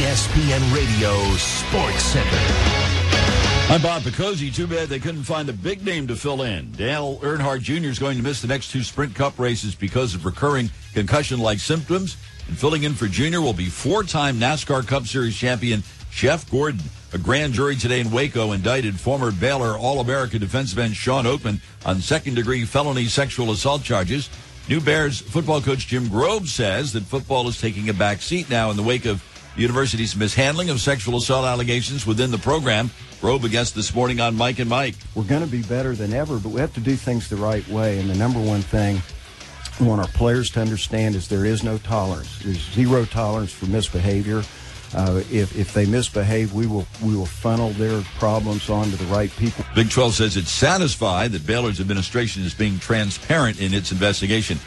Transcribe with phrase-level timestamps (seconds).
[0.00, 2.38] ESPN Radio Sports Center.
[3.68, 4.52] I'm Bob Picozzi.
[4.52, 6.72] Too bad they couldn't find a big name to fill in.
[6.72, 7.90] Dale Earnhardt Jr.
[7.90, 12.16] is going to miss the next two Sprint Cup races because of recurring concussion-like symptoms.
[12.48, 13.42] And filling in for Jr.
[13.42, 16.80] will be four-time NASCAR Cup Series champion Jeff Gordon.
[17.12, 22.00] A grand jury today in Waco indicted former Baylor All-America defensive end Shawn Oakman on
[22.00, 24.30] second-degree felony sexual assault charges.
[24.66, 28.70] New Bears football coach Jim Grobe says that football is taking a back seat now
[28.70, 29.22] in the wake of
[29.60, 32.90] university's mishandling of sexual assault allegations within the program.
[33.20, 34.94] Grobe against this morning on Mike and Mike.
[35.14, 37.66] We're going to be better than ever, but we have to do things the right
[37.68, 37.98] way.
[37.98, 39.02] And the number one thing
[39.78, 42.38] we want our players to understand is there is no tolerance.
[42.38, 44.42] There's zero tolerance for misbehavior.
[44.92, 49.30] Uh, if, if they misbehave, we will we will funnel their problems onto the right
[49.36, 49.64] people.
[49.74, 54.58] Big 12 says it's satisfied that Baylor's administration is being transparent in its investigation.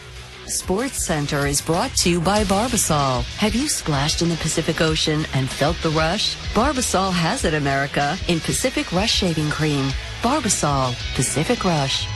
[0.53, 3.23] Sports Center is brought to you by Barbasol.
[3.37, 6.35] Have you splashed in the Pacific Ocean and felt the rush?
[6.53, 9.89] Barbasol has it, America, in Pacific Rush Shaving Cream.
[10.21, 12.07] Barbasol, Pacific Rush.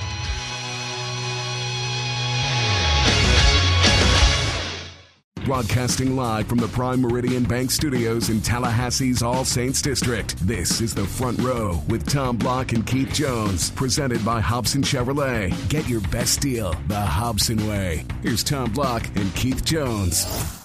[5.47, 10.35] Broadcasting live from the Prime Meridian Bank Studios in Tallahassee's All Saints District.
[10.45, 15.53] This is the Front Row with Tom Block and Keith Jones, presented by Hobson Chevrolet.
[15.69, 18.03] Get your best deal the Hobson way.
[18.23, 20.56] Here's Tom Block and Keith Jones.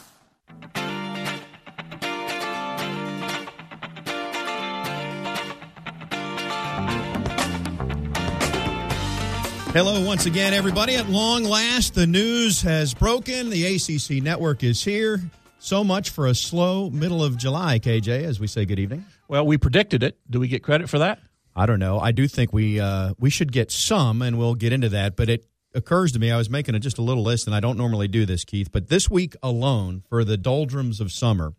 [9.73, 10.97] Hello, once again, everybody.
[10.97, 13.49] At long last, the news has broken.
[13.49, 15.19] The ACC network is here.
[15.59, 19.07] So much for a slow middle of July, KJ, as we say good evening.
[19.29, 20.19] Well, we predicted it.
[20.29, 21.21] Do we get credit for that?
[21.57, 21.99] I don't know.
[21.99, 25.17] I do think we uh, we should get some, and we'll get into that.
[25.17, 27.61] But it occurs to me, I was making a, just a little list, and I
[27.61, 31.55] don't normally do this, Keith, but this week alone for the doldrums of summer.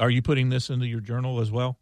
[0.00, 1.78] Are you putting this into your journal as well?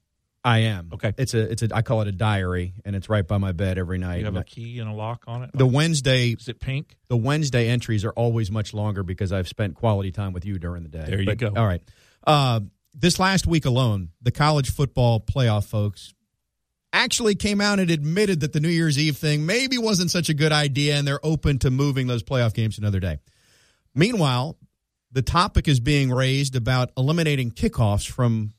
[0.47, 0.91] I am.
[0.95, 1.13] Okay.
[1.19, 3.79] It's a it's a I call it a diary, and it's right by my bed
[3.79, 4.19] every night.
[4.21, 5.51] You have And a I- key and a lock on it?
[5.53, 6.97] the Wednesday Is it pink?
[7.09, 10.85] the Wednesday entries are always much longer because I've spent quality time with you during
[10.85, 11.05] the day.
[11.09, 11.53] There you But, go.
[11.57, 11.83] All right.
[12.25, 12.61] Uh,
[12.95, 16.15] this last week alone, the college football playoff folks
[16.93, 20.35] actually came out and admitted that the New Year's Eve thing maybe wasn't such a
[20.35, 23.19] good idea, and they're open to moving those playoff games another day.
[23.95, 24.57] Meanwhile,
[25.13, 28.53] the topic is being raised about eliminating kickoffs from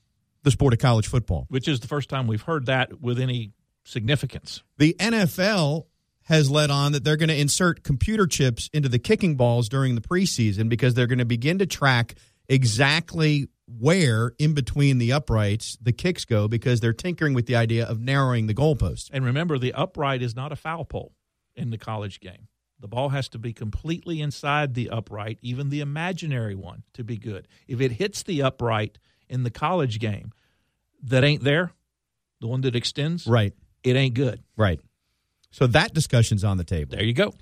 [0.48, 1.46] the sport of college football.
[1.50, 3.52] Which is the first time we've heard that with any
[3.84, 4.64] significance.
[4.78, 5.88] The NFL
[6.24, 9.96] has led on that they're going to insert computer chips into the kicking balls during
[9.96, 12.16] the preseason because they're going to begin to track
[12.48, 17.86] exactly where in between the uprights the kicks go because they're tinkering with the idea
[17.86, 19.10] of narrowing the goalposts.
[19.12, 21.14] And remember, the upright is not a foul pole
[21.58, 22.48] in the college game.
[22.80, 27.18] The ball has to be completely inside the upright, even the imaginary one, to be
[27.18, 27.50] good.
[27.68, 28.98] If it hits the upright
[29.30, 30.32] in the college game
[31.04, 31.72] that ain't there,
[32.42, 33.54] the one that extends, Right,
[33.84, 34.42] it ain't good.
[34.56, 34.80] right.
[35.52, 36.96] So that discussion's on the table.
[36.98, 37.34] There you go.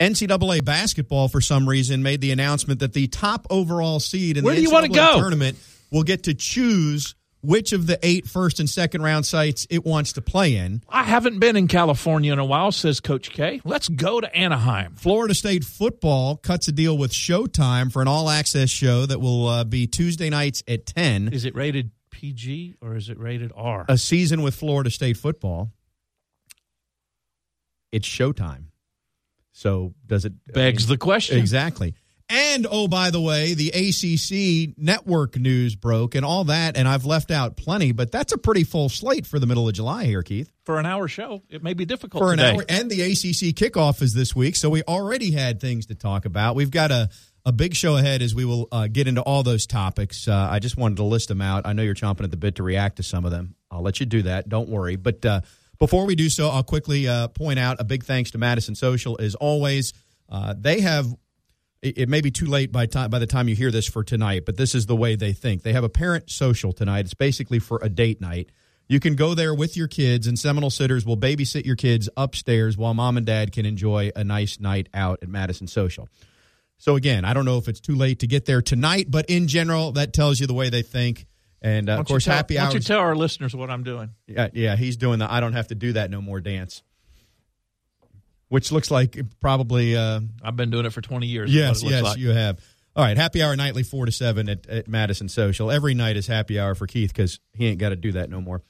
[0.00, 4.54] NCAA basketball, for some reason, made the announcement that the top overall seed in Where
[4.54, 5.58] the do you wanna NCAA tournament
[5.90, 10.12] will get to choose which of the eight first and second round sites it wants
[10.14, 10.80] to play in.
[10.88, 13.60] I haven't been in California in a while, says Coach K.
[13.64, 14.94] Let's go to Anaheim.
[14.94, 19.48] Florida State football cuts a deal with Showtime for an all access show that will
[19.48, 21.30] uh, be Tuesday nights at 10.
[21.32, 21.90] Is it rated
[22.22, 23.84] PG or is it rated R?
[23.88, 25.72] A season with Florida State football.
[27.90, 28.66] It's Showtime.
[29.50, 31.36] So does it Begs the question.
[31.38, 31.94] Exactly.
[32.28, 37.04] And oh, by the way, the ACC network news broke and all that, and I've
[37.04, 40.22] left out plenty, but that's a pretty full slate for the middle of July here,
[40.22, 40.50] Keith.
[40.64, 42.54] For an hour show, it may be difficult for an today.
[42.54, 42.64] hour.
[42.68, 46.54] And the ACC kickoff is this week, so we already had things to talk about.
[46.54, 47.10] We've got a
[47.44, 50.28] a big show ahead as we will uh, get into all those topics.
[50.28, 51.66] Uh, I just wanted to list them out.
[51.66, 53.54] I know you're chomping at the bit to react to some of them.
[53.70, 54.48] I'll let you do that.
[54.48, 54.96] Don't worry.
[54.96, 55.40] But uh,
[55.78, 59.16] before we do so, I'll quickly uh, point out a big thanks to Madison Social
[59.20, 59.92] as always.
[60.28, 61.06] Uh, they have
[61.82, 64.04] it, it may be too late by time by the time you hear this for
[64.04, 65.62] tonight, but this is the way they think.
[65.62, 67.06] They have a parent social tonight.
[67.06, 68.50] It's basically for a date night.
[68.88, 72.76] You can go there with your kids, and Seminole Sitters will babysit your kids upstairs
[72.76, 76.08] while mom and dad can enjoy a nice night out at Madison Social.
[76.82, 79.46] So again, I don't know if it's too late to get there tonight, but in
[79.46, 81.26] general, that tells you the way they think.
[81.60, 84.10] And uh, of course, tell- happy Why don't you tell our listeners what I'm doing?
[84.26, 86.82] Yeah, yeah, he's doing the I don't have to do that no more dance,
[88.48, 89.94] which looks like probably.
[89.94, 91.54] Uh, I've been doing it for 20 years.
[91.54, 92.18] yes, yes, like.
[92.18, 92.58] you have.
[92.96, 95.70] All right, happy hour nightly four to seven at, at Madison Social.
[95.70, 98.40] Every night is happy hour for Keith because he ain't got to do that no
[98.40, 98.60] more.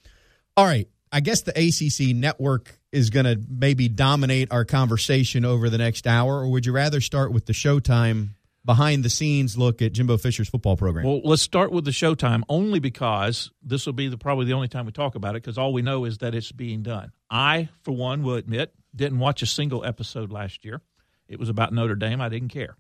[0.55, 5.71] All right, I guess the ACC network is going to maybe dominate our conversation over
[5.71, 8.31] the next hour, or would you rather start with the Showtime
[8.65, 11.07] behind the scenes look at Jimbo Fisher's football program?
[11.07, 14.69] Well, let's start with the showtime only because this will be the, probably the only
[14.69, 17.13] time we talk about it because all we know is that it's being done.
[17.31, 20.81] I, for one, will admit, didn't watch a single episode last year.
[21.29, 22.21] It was about Notre Dame.
[22.21, 22.77] I didn't care.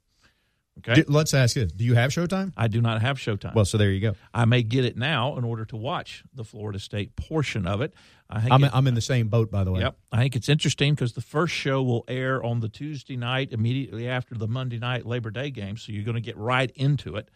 [0.78, 1.02] Okay.
[1.02, 2.52] Do- let's ask you: Do you have Showtime?
[2.56, 3.54] I do not have Showtime.
[3.54, 4.14] Well, so there you go.
[4.32, 7.92] I may get it now in order to watch the Florida State portion of it.
[8.30, 9.80] I think I'm, it- I'm in the same boat, by the way.
[9.82, 9.96] Yep.
[10.10, 14.08] I think it's interesting because the first show will air on the Tuesday night immediately
[14.08, 15.76] after the Monday night Labor Day game.
[15.76, 17.28] So you're going to get right into it.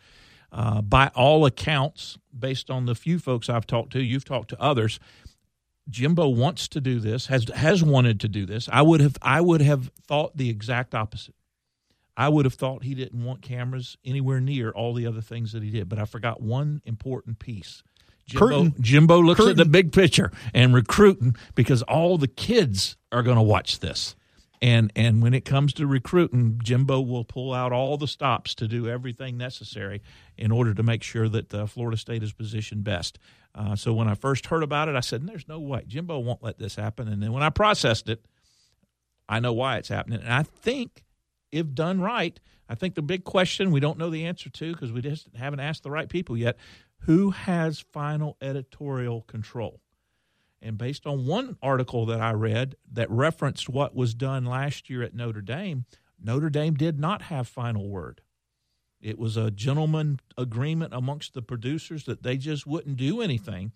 [0.51, 4.61] Uh, by all accounts, based on the few folks I've talked to, you've talked to
[4.63, 4.99] others.
[5.91, 8.69] Jimbo wants to do this, has has wanted to do this.
[8.73, 11.35] I would have I would have thought the exact opposite.
[12.17, 15.63] I would have thought he didn't want cameras anywhere near all the other things that
[15.63, 17.83] he did, but I forgot one important piece.
[18.27, 18.73] Jimbo.
[18.81, 23.43] Jimbo looks at the big picture and recruiting because all the kids are going to
[23.43, 24.17] watch this.
[24.63, 28.67] And and when it comes to recruiting, Jimbo will pull out all the stops to
[28.67, 30.03] do everything necessary
[30.37, 33.19] in order to make sure that uh, Florida State is positioned best.
[33.55, 36.43] Uh, so when I first heard about it, I said, "There's no way Jimbo won't
[36.43, 38.25] let this happen." And then when I processed it,
[39.29, 40.21] I know why it's happening.
[40.21, 41.05] And I think
[41.53, 42.39] if done right,
[42.69, 45.61] I think the big question we don't know the answer to because we just haven't
[45.61, 46.57] asked the right people yet
[47.01, 49.81] who has final editorial control?
[50.63, 55.03] And based on one article that I read that referenced what was done last year
[55.03, 55.85] at Notre Dame,
[56.21, 58.23] Notre Dame did not have final word.
[59.01, 63.73] It was a gentleman agreement amongst the producers that they just wouldn't do anything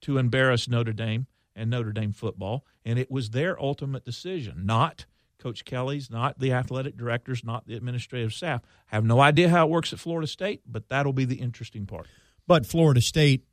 [0.00, 2.64] to embarrass Notre Dame and Notre Dame football.
[2.84, 5.06] And it was their ultimate decision, not
[5.44, 8.62] Coach Kelly's, not the athletic directors, not the administrative staff.
[8.90, 11.84] I have no idea how it works at Florida State, but that'll be the interesting
[11.84, 12.06] part.
[12.46, 13.44] But Florida State,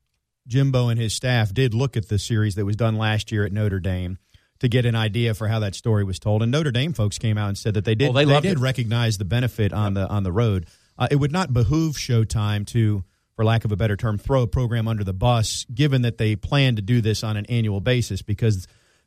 [0.48, 3.52] Jimbo and his staff did look at the series that was done last year at
[3.52, 4.18] Notre Dame
[4.60, 6.42] to get an idea for how that story was told.
[6.42, 8.58] And Notre Dame folks came out and said that they did Well, they loved did
[8.58, 8.62] it.
[8.62, 10.68] recognize the benefit on the on the road.
[10.98, 13.04] Uh, it would not behoove Showtime to,
[13.36, 16.38] for lack of a better term, throw a program under the bus, given that they
[16.38, 18.66] plan to do this on an annual basis, because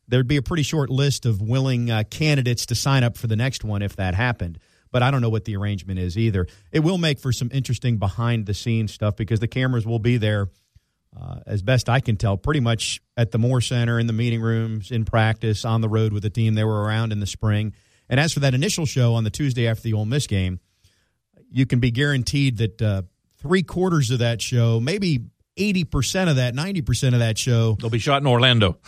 [0.08, 3.36] there'd be a pretty short list of willing uh, candidates to sign up for the
[3.36, 4.58] next one if that happened.
[4.90, 6.46] But I don't know what the arrangement is either.
[6.70, 10.18] It will make for some interesting behind the scenes stuff because the cameras will be
[10.18, 10.50] there,
[11.20, 14.40] uh, as best I can tell, pretty much at the Moore Center, in the meeting
[14.40, 16.54] rooms, in practice, on the road with the team.
[16.54, 17.74] They were around in the spring.
[18.08, 20.60] And as for that initial show on the Tuesday after the Ole Miss game,
[21.50, 23.02] you can be guaranteed that uh,
[23.38, 25.20] three quarters of that show, maybe
[25.56, 28.78] 80% of that, 90% of that show, They'll be shot in Orlando.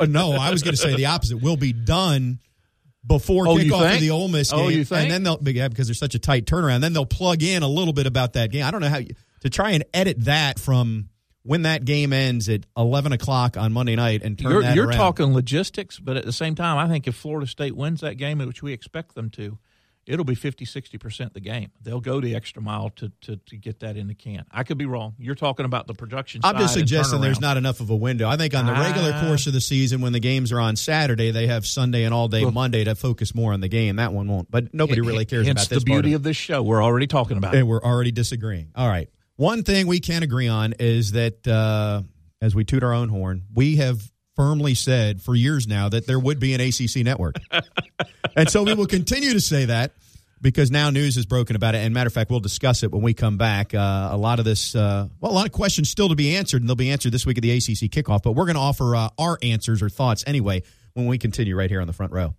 [0.00, 2.38] uh, no, I was going to say the opposite, will be done
[3.06, 4.60] before Oh, kickoff of the Ole Miss game.
[4.60, 5.02] Oh, you think?
[5.02, 7.68] And then they'll, yeah, because there's such a tight turnaround, then they'll plug in a
[7.68, 8.64] little bit about that game.
[8.64, 11.08] I don't know how you, to try and edit that from
[11.42, 14.86] when that game ends at 11 o'clock on Monday night and turn You're, that you're
[14.86, 14.96] around.
[14.96, 18.38] talking logistics, but at the same time, I think if Florida State wins that game,
[18.38, 19.58] which we expect them to,
[20.06, 21.70] it'll be 50, 60% the game.
[21.82, 24.44] They'll go the extra mile to, to, to get that in the can.
[24.50, 25.14] I could be wrong.
[25.18, 28.28] You're talking about the production I'm just and suggesting there's not enough of a window.
[28.28, 29.26] I think on the regular Ah.
[29.26, 32.28] course of the season, when the games are on Saturday, they have Sunday and all
[32.28, 33.96] day Monday to focus more on the game.
[33.96, 34.50] That one won't.
[34.50, 36.62] But nobody really cares about this the beauty of of this show.
[36.62, 37.66] We're already talking about it.
[37.66, 38.70] We're already disagreeing.
[38.76, 39.08] All right.
[39.36, 42.02] One thing we can agree on is that uh,
[42.40, 46.18] as we toot our own horn, we have firmly said for years now that there
[46.18, 47.36] would be an ACC network.
[48.36, 49.92] and so we will continue to say that
[50.40, 51.78] because now news is broken about it.
[51.78, 53.74] And matter of fact, we'll discuss it when we come back.
[53.74, 56.62] Uh, a lot of this, uh, well, a lot of questions still to be answered,
[56.62, 58.22] and they'll be answered this week at the ACC kickoff.
[58.22, 60.62] But we're going to offer uh, our answers or thoughts anyway
[60.94, 62.34] when we continue right here on the front row.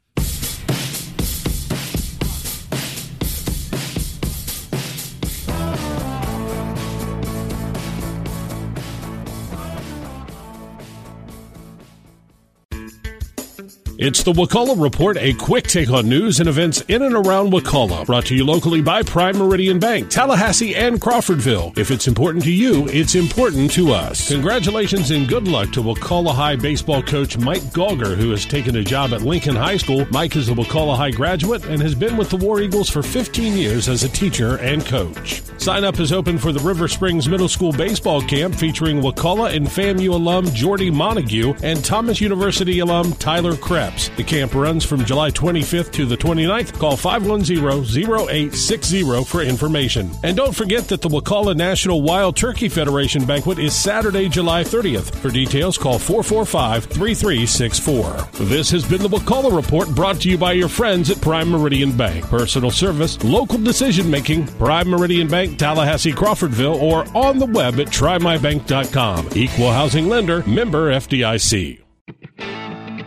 [14.06, 18.06] It's the Wakulla Report, a quick take on news and events in and around Wakulla,
[18.06, 21.78] Brought to you locally by Prime Meridian Bank, Tallahassee, and Crawfordville.
[21.78, 24.28] If it's important to you, it's important to us.
[24.28, 28.84] Congratulations and good luck to Wakulla High baseball coach Mike Gauger, who has taken a
[28.84, 30.06] job at Lincoln High School.
[30.12, 33.56] Mike is a Wakulla High graduate and has been with the War Eagles for 15
[33.56, 35.42] years as a teacher and coach.
[35.60, 39.66] Sign up is open for the River Springs Middle School baseball camp featuring Wakulla and
[39.66, 43.56] FAMU alum Jordy Montague and Thomas University alum Tyler
[43.94, 44.10] Krebs.
[44.16, 46.78] The camp runs from July 25th to the 29th.
[46.80, 50.12] Call 510-0860 for information.
[50.24, 55.14] And don't forget that the Wakulla National Wild Turkey Federation banquet is Saturday, July 30th.
[55.16, 58.32] For details, call 445-3364.
[58.48, 61.96] This has been the Wakulla Report brought to you by your friends at Prime Meridian
[61.96, 62.26] Bank.
[62.26, 67.88] Personal service, local decision making, Prime Meridian Bank, Tallahassee, Crawfordville, or on the web at
[67.88, 69.30] trymybank.com.
[69.36, 71.83] Equal housing lender, member FDIC.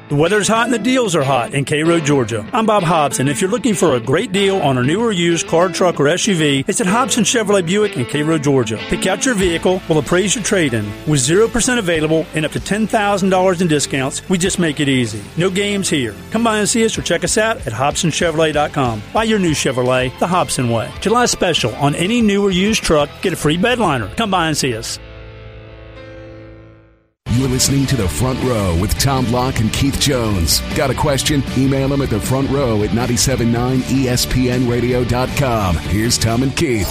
[0.08, 2.48] The weather's hot and the deals are hot in Cairo, Georgia.
[2.52, 5.10] I'm Bob Hobbs, and if you're looking for a great deal on a new or
[5.10, 8.76] used car, truck, or SUV, it's at Hobson Chevrolet Buick in Cairo, Georgia.
[8.76, 10.84] Pick out your vehicle, we'll appraise your trade in.
[11.08, 15.20] With 0% available and up to $10,000 in discounts, we just make it easy.
[15.36, 16.14] No games here.
[16.30, 19.02] Come by and see us or check us out at HobsonChevrolet.com.
[19.12, 20.88] Buy your new Chevrolet the Hobson way.
[21.00, 24.16] July special on any new or used truck, get a free bedliner.
[24.16, 25.00] Come by and see us.
[27.36, 30.62] You're listening to The Front Row with Tom Block and Keith Jones.
[30.74, 31.42] Got a question?
[31.58, 35.76] Email them at the front row at 979ESPNradio.com.
[35.76, 36.88] Here's Tom and Keith.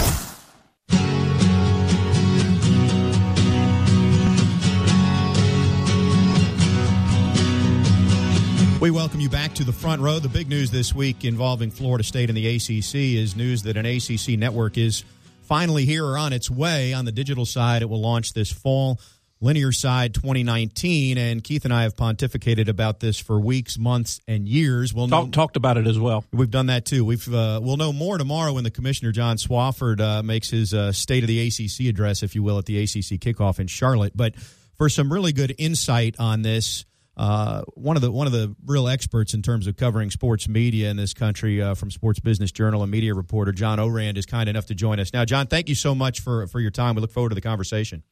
[8.80, 10.20] We welcome you back to the front row.
[10.20, 13.84] The big news this week involving Florida State and the ACC is news that an
[13.84, 15.02] ACC network is
[15.42, 16.92] finally here or on its way.
[16.92, 19.00] On the digital side, it will launch this fall
[19.46, 24.48] linear side 2019 and keith and i have pontificated about this for weeks months and
[24.48, 27.60] years we'll Talk, know, talked about it as well we've done that too we've uh,
[27.62, 31.28] we'll know more tomorrow when the commissioner john Swofford uh, makes his uh, state of
[31.28, 34.34] the acc address if you will at the acc kickoff in charlotte but
[34.76, 36.84] for some really good insight on this
[37.16, 40.90] uh, one of the one of the real experts in terms of covering sports media
[40.90, 44.48] in this country uh, from Sports Business Journal and media reporter John Ourand is kind
[44.50, 45.24] enough to join us now.
[45.24, 46.94] John, thank you so much for for your time.
[46.94, 48.02] We look forward to the conversation.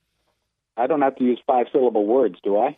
[0.76, 2.76] I don't have to use five syllable words, do I?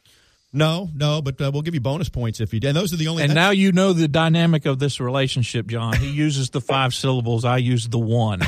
[0.52, 2.68] No, no, but uh, we'll give you bonus points if you do.
[2.68, 3.22] And those are the only.
[3.22, 5.96] And now you know the dynamic of this relationship, John.
[5.96, 7.44] He uses the five syllables.
[7.44, 8.40] I use the one.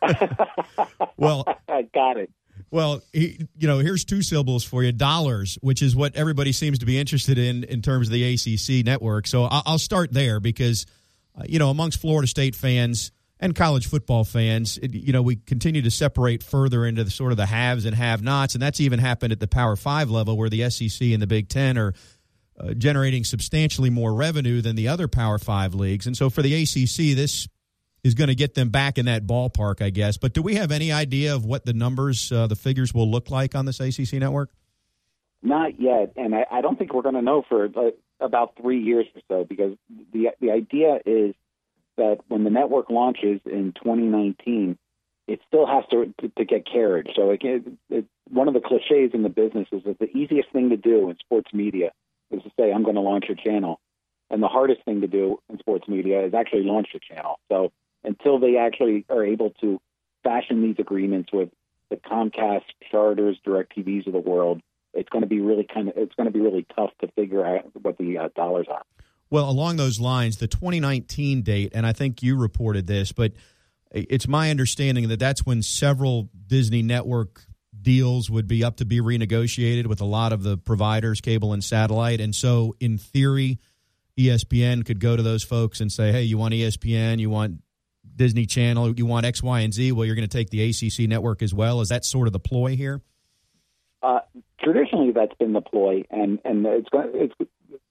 [1.16, 2.30] well, I got it.
[2.70, 6.78] Well, he, you know, here's two syllables for you: dollars, which is what everybody seems
[6.80, 9.26] to be interested in in terms of the ACC network.
[9.26, 10.86] So I'll start there because,
[11.36, 13.10] uh, you know, amongst Florida State fans,
[13.40, 17.36] and college football fans, you know, we continue to separate further into the sort of
[17.36, 20.68] the haves and have-nots, and that's even happened at the Power Five level, where the
[20.70, 21.94] SEC and the Big Ten are
[22.58, 26.06] uh, generating substantially more revenue than the other Power Five leagues.
[26.06, 27.48] And so, for the ACC, this
[28.02, 30.16] is going to get them back in that ballpark, I guess.
[30.16, 33.30] But do we have any idea of what the numbers, uh, the figures, will look
[33.30, 34.50] like on this ACC network?
[35.42, 37.90] Not yet, and I, I don't think we're going to know for uh,
[38.20, 39.76] about three years or so, because
[40.12, 41.36] the the idea is
[41.98, 44.78] that when the network launches in 2019,
[45.26, 47.10] it still has to to, to get carriage.
[47.14, 47.40] So it,
[47.90, 51.10] it, one of the cliches in the business is that the easiest thing to do
[51.10, 51.92] in sports media
[52.30, 53.78] is to say, "I'm going to launch a channel,"
[54.30, 57.38] and the hardest thing to do in sports media is actually launch a channel.
[57.50, 57.72] So
[58.04, 59.80] until they actually are able to
[60.24, 61.50] fashion these agreements with
[61.90, 64.60] the Comcast, Charters, DirecTVs of the world,
[64.94, 67.44] it's going to be really kind of it's going to be really tough to figure
[67.44, 68.82] out what the uh, dollars are.
[69.30, 73.32] Well, along those lines, the 2019 date, and I think you reported this, but
[73.90, 77.42] it's my understanding that that's when several Disney network
[77.80, 81.62] deals would be up to be renegotiated with a lot of the providers, cable and
[81.62, 82.20] satellite.
[82.20, 83.58] And so, in theory,
[84.18, 87.62] ESPN could go to those folks and say, hey, you want ESPN, you want
[88.16, 89.92] Disney Channel, you want X, Y, and Z.
[89.92, 91.80] Well, you're going to take the ACC network as well.
[91.80, 93.00] Is that sort of the ploy here?
[94.02, 94.20] Uh,
[94.60, 96.88] traditionally, that's been the ploy, and and it's.
[96.92, 97.34] It's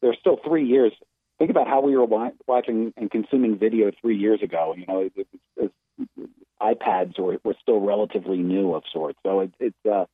[0.02, 0.94] there's still three years
[1.38, 4.76] think about how we were watching and consuming video three years ago.
[4.78, 5.14] You know, it,
[5.58, 5.72] it,
[6.18, 6.30] it,
[6.62, 9.20] iPads were, were still relatively new of sorts.
[9.24, 10.06] So it, it's uh,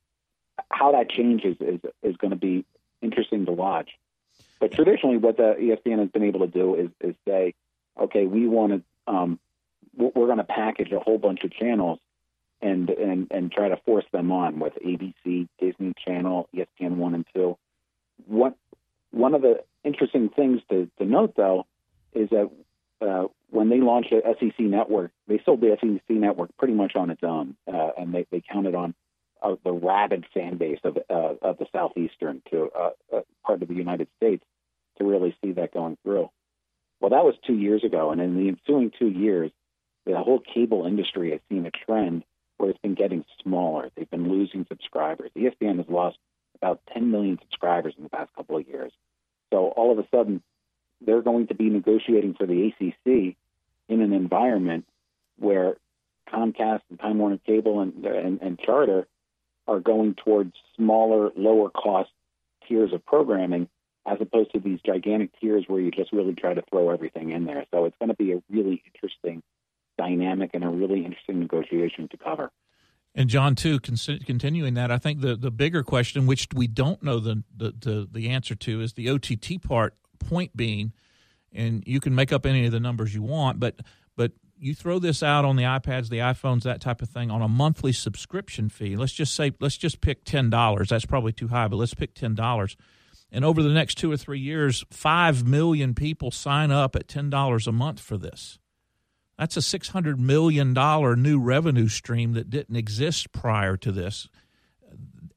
[0.70, 2.66] how that changes is is going to be
[3.02, 3.92] interesting to watch.
[4.60, 7.54] But traditionally, what the ESPN has been able to do is is say,
[8.00, 9.40] okay, we want to um,
[9.96, 12.00] we're going to package a whole bunch of channels
[12.62, 17.26] and and and try to force them on with ABC, Disney Channel, ESPN one and
[17.34, 17.58] two.
[18.26, 18.56] What
[19.12, 21.66] one of the interesting things to, to note, though,
[22.14, 22.50] is that
[23.02, 27.10] uh, when they launched the SEC network, they sold the SEC network pretty much on
[27.10, 28.94] its own, uh, and they, they counted on
[29.42, 33.68] uh, the rabid fan base of uh, of the southeastern to uh, uh, part of
[33.68, 34.44] the United States
[34.98, 36.30] to really see that going through.
[37.02, 39.52] Well, that was two years ago, and in the ensuing two years,
[40.06, 42.24] the whole cable industry has seen a trend
[42.58, 43.90] where it's been getting smaller.
[43.96, 45.32] They've been losing subscribers.
[45.36, 46.18] ESPN has lost
[46.56, 48.94] about 10 million subscribers in the past couple of years.
[49.54, 50.42] So all of a sudden,
[51.00, 53.36] they're going to be negotiating for the ACC
[53.88, 54.86] in an environment
[55.38, 55.76] where
[56.28, 59.08] Comcast and Time Warner Cable and, and, and Charter
[59.68, 62.10] are going towards smaller, lower cost
[62.68, 63.70] tiers of programming
[64.08, 67.46] as opposed to these gigantic tiers where you just really try to throw everything in
[67.46, 67.66] there.
[67.72, 69.44] So it's going to be a really interesting
[70.00, 72.50] dynamic and a really interesting negotiation to cover.
[73.16, 77.20] And John, too, continuing that, I think the, the bigger question, which we don't know
[77.20, 79.96] the, the, the, the answer to, is the OTT part.
[80.20, 80.94] Point being,
[81.52, 83.82] and you can make up any of the numbers you want, but
[84.16, 87.42] but you throw this out on the iPads, the iPhones, that type of thing on
[87.42, 88.96] a monthly subscription fee.
[88.96, 90.90] Let's just say, let's just pick ten dollars.
[90.90, 92.78] That's probably too high, but let's pick ten dollars.
[93.34, 97.68] And over the next two or three years, 5 million people sign up at $10
[97.68, 98.60] a month for this.
[99.44, 100.72] That's a $600 million
[101.22, 104.30] new revenue stream that didn't exist prior to this.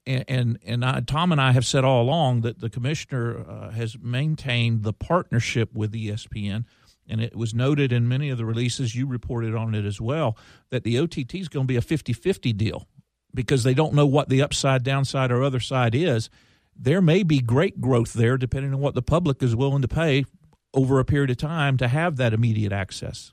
[0.07, 3.71] And, and, and I, Tom and I have said all along that the commissioner uh,
[3.71, 6.67] has maintained the partnership with ESPN.
[7.09, 10.39] And it was noted in many of the releases, you reported on it as well,
[10.71, 12.87] that the OTT is going to be a 50 50 deal
[13.35, 16.31] because they don't know what the upside, downside, or other side is.
[16.77, 20.27] There may be great growth there depending on what the public is willing to pay
[20.73, 23.33] over a period of time to have that immediate access.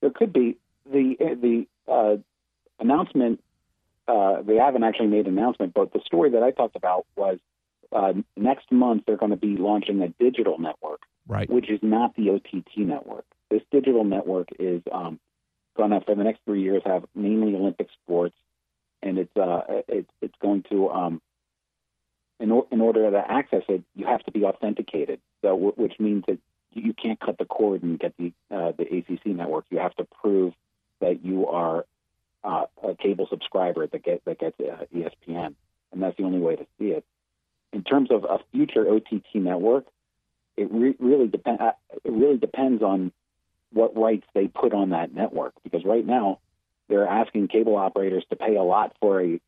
[0.00, 0.56] There could be
[0.90, 2.16] the the uh,
[2.78, 3.42] announcement.
[4.08, 7.38] Uh, they haven't actually made an announcement, but the story that I talked about was
[7.92, 11.48] uh, next month they're going to be launching a digital network, right?
[11.48, 13.24] Which is not the OTT network.
[13.50, 15.20] This digital network is um,
[15.76, 18.34] going to, for the next three years, have mainly Olympic sports,
[19.02, 21.22] and it's uh, it, it's going to um,
[22.40, 25.20] in, or, in order to access it, you have to be authenticated.
[25.42, 26.38] So, which means that
[26.72, 29.66] you can't cut the cord and get the uh, the ACC network.
[29.70, 30.54] You have to prove
[31.00, 31.84] that you are
[32.44, 35.54] uh, a cable subscriber that get that gets uh, ESPN,
[35.92, 37.04] and that's the only way to see it.
[37.72, 39.86] In terms of a future OTT network,
[40.56, 41.60] it re- really depends.
[41.60, 41.72] Uh,
[42.04, 43.12] it really depends on
[43.72, 45.54] what rights they put on that network.
[45.62, 46.40] Because right now,
[46.88, 49.40] they're asking cable operators to pay a lot for a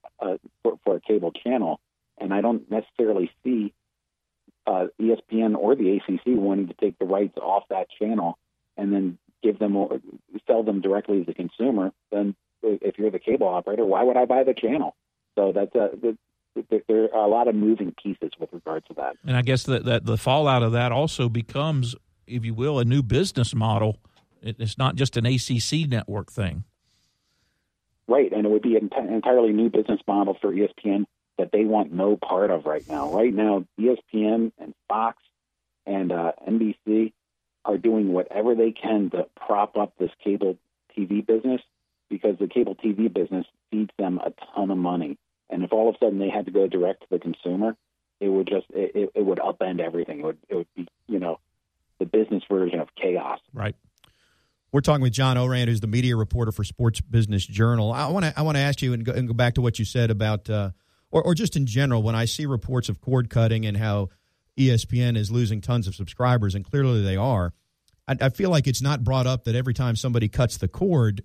[0.62, 1.81] for, for a cable channel,
[2.19, 3.73] and I don't necessarily see
[4.66, 8.38] uh, ESPN or the ACC wanting to take the rights off that channel
[8.76, 10.00] and then give them or
[10.47, 14.25] sell them directly to the consumer, then if you're the cable operator, why would I
[14.25, 14.95] buy the channel?
[15.35, 15.90] So that's a,
[16.88, 19.16] there are a lot of moving pieces with regard to that.
[19.26, 22.85] And I guess that, that the fallout of that also becomes, if you will, a
[22.85, 23.99] new business model.
[24.42, 26.64] It's not just an ACC network thing.
[28.09, 31.04] Right, and it would be an entirely new business model for ESPN
[31.39, 33.12] that they want no part of right now.
[33.12, 35.19] Right now, ESPN and Fox
[35.87, 37.12] and uh, NBC
[37.65, 40.57] are doing whatever they can to prop up this cable
[40.97, 41.61] TV business
[42.11, 45.19] because the cable TV business feeds them a ton of money.
[45.49, 47.77] And if all of a sudden they had to go direct to the consumer,
[48.21, 50.21] it would just it, it would upend everything.
[50.21, 51.38] It would it would be you know
[51.99, 53.38] the business version of chaos.
[53.53, 53.75] Right.
[54.73, 57.92] We're talking with John Ourand, who's the media reporter for Sports Business Journal.
[57.92, 59.79] I want to I want to ask you and go, and go back to what
[59.79, 60.71] you said about uh,
[61.12, 64.09] or, or just in general, when I see reports of cord cutting and how
[64.59, 67.53] ESPN is losing tons of subscribers, and clearly they are,
[68.09, 71.22] I, I feel like it's not brought up that every time somebody cuts the cord,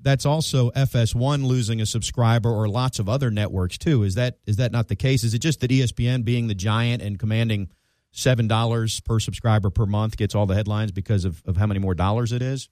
[0.00, 4.02] that's also FS1 losing a subscriber or lots of other networks too.
[4.02, 5.24] Is that is that not the case?
[5.24, 7.68] Is it just that ESPN being the giant and commanding
[8.10, 11.80] seven dollars per subscriber per month gets all the headlines because of, of how many
[11.80, 12.68] more dollars it is?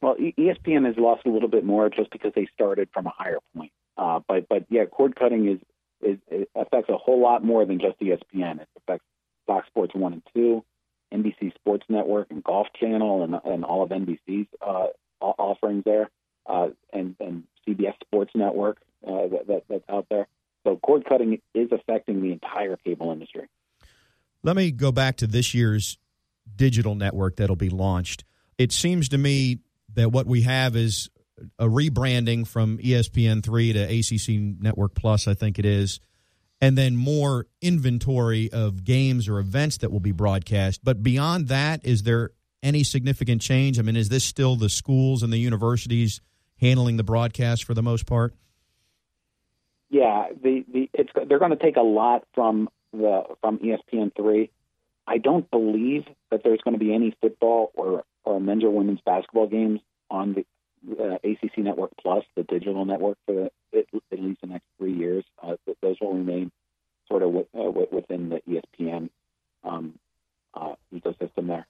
[0.00, 3.38] Well, ESPN has lost a little bit more just because they started from a higher
[3.56, 3.72] point.
[3.96, 5.58] Uh, but but yeah, cord cutting is
[6.02, 8.60] it, it affects a whole lot more than just ESPN.
[8.60, 9.04] It affects
[9.46, 10.64] Fox Sports One and Two,
[11.12, 14.88] NBC Sports Network, and Golf Channel, and, and all of NBC's uh,
[15.20, 16.10] offerings there,
[16.46, 20.26] uh, and, and CBS Sports Network uh, that, that, that's out there.
[20.64, 23.48] So cord cutting is affecting the entire cable industry.
[24.42, 25.98] Let me go back to this year's
[26.54, 28.24] digital network that'll be launched.
[28.58, 29.58] It seems to me
[29.94, 31.10] that what we have is
[31.58, 36.00] a rebranding from ESPN3 to ACC Network Plus, I think it is,
[36.60, 40.84] and then more inventory of games or events that will be broadcast.
[40.84, 42.30] But beyond that, is there
[42.62, 43.78] any significant change?
[43.78, 46.20] I mean, is this still the schools and the universities
[46.60, 48.34] handling the broadcast for the most part?
[49.90, 54.48] Yeah, the, the it's they're going to take a lot from the from ESPN3.
[55.06, 59.00] I don't believe that there's going to be any football or or men's or women's
[59.04, 60.46] basketball games on the
[60.90, 63.52] uh, ACC Network Plus, the digital network for at,
[64.12, 65.24] at, least the next three years.
[65.42, 66.50] Uh, those will remain
[67.08, 69.10] sort of uh, within the ESPN
[69.64, 69.98] um,
[70.54, 71.66] uh, ecosystem there.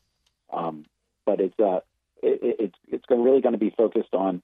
[0.53, 0.85] Um,
[1.25, 1.81] but it's uh,
[2.23, 4.43] it, it's it's really going to be focused on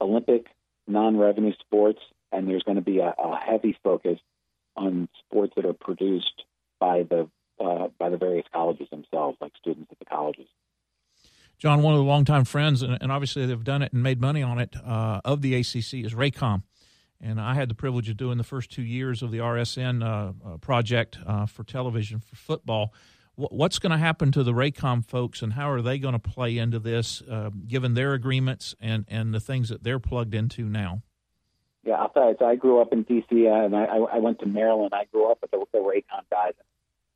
[0.00, 0.46] Olympic
[0.86, 2.00] non-revenue sports,
[2.32, 4.18] and there's going to be a, a heavy focus
[4.76, 6.44] on sports that are produced
[6.78, 10.46] by the uh, by the various colleges themselves, like students at the colleges.
[11.58, 14.42] John, one of the longtime friends, and, and obviously they've done it and made money
[14.42, 16.62] on it, uh, of the ACC is Raycom.
[17.20, 20.32] And I had the privilege of doing the first two years of the RSN uh,
[20.46, 22.92] uh, project uh, for television for football.
[23.38, 26.18] W- what's going to happen to the Raycom folks, and how are they going to
[26.18, 30.68] play into this, uh, given their agreements and, and the things that they're plugged into
[30.68, 31.02] now?
[31.84, 32.36] Yeah, I'll tell you.
[32.38, 34.92] So I grew up in DC, uh, and I, I went to Maryland.
[34.92, 36.52] I grew up with the, the Raycom guys.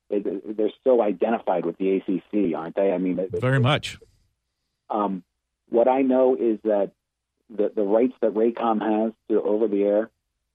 [0.08, 2.92] They, they're so identified with the ACC, aren't they?
[2.92, 3.98] I mean, very much.
[4.90, 5.22] Um,
[5.68, 6.92] what I know is that
[7.48, 10.10] the, the rights that Raycom has to over the air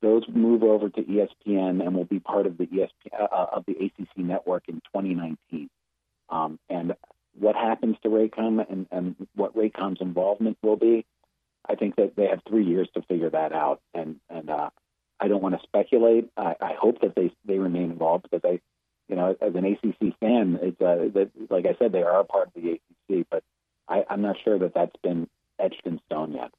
[0.06, 3.66] those move over to ESPN and will be part of the ESPN uh, uh, of
[3.66, 5.68] the ACC network in 2019.
[6.30, 6.94] Um, and
[7.38, 11.06] what happens to Raycom and, and what Raycom's involvement will be,
[11.68, 13.82] I think that they have three years to figure that out.
[13.94, 14.70] And and uh,
[15.20, 16.30] I don't want to speculate.
[16.38, 18.60] I, I hope that they they remain involved because I,
[19.10, 22.26] you know, as an ACC fan, it's uh, that like I said, they are a
[22.26, 23.44] part of the ACC, but
[23.88, 25.28] I, I'm not sure that that's been
[25.60, 26.52] etched in stone yet.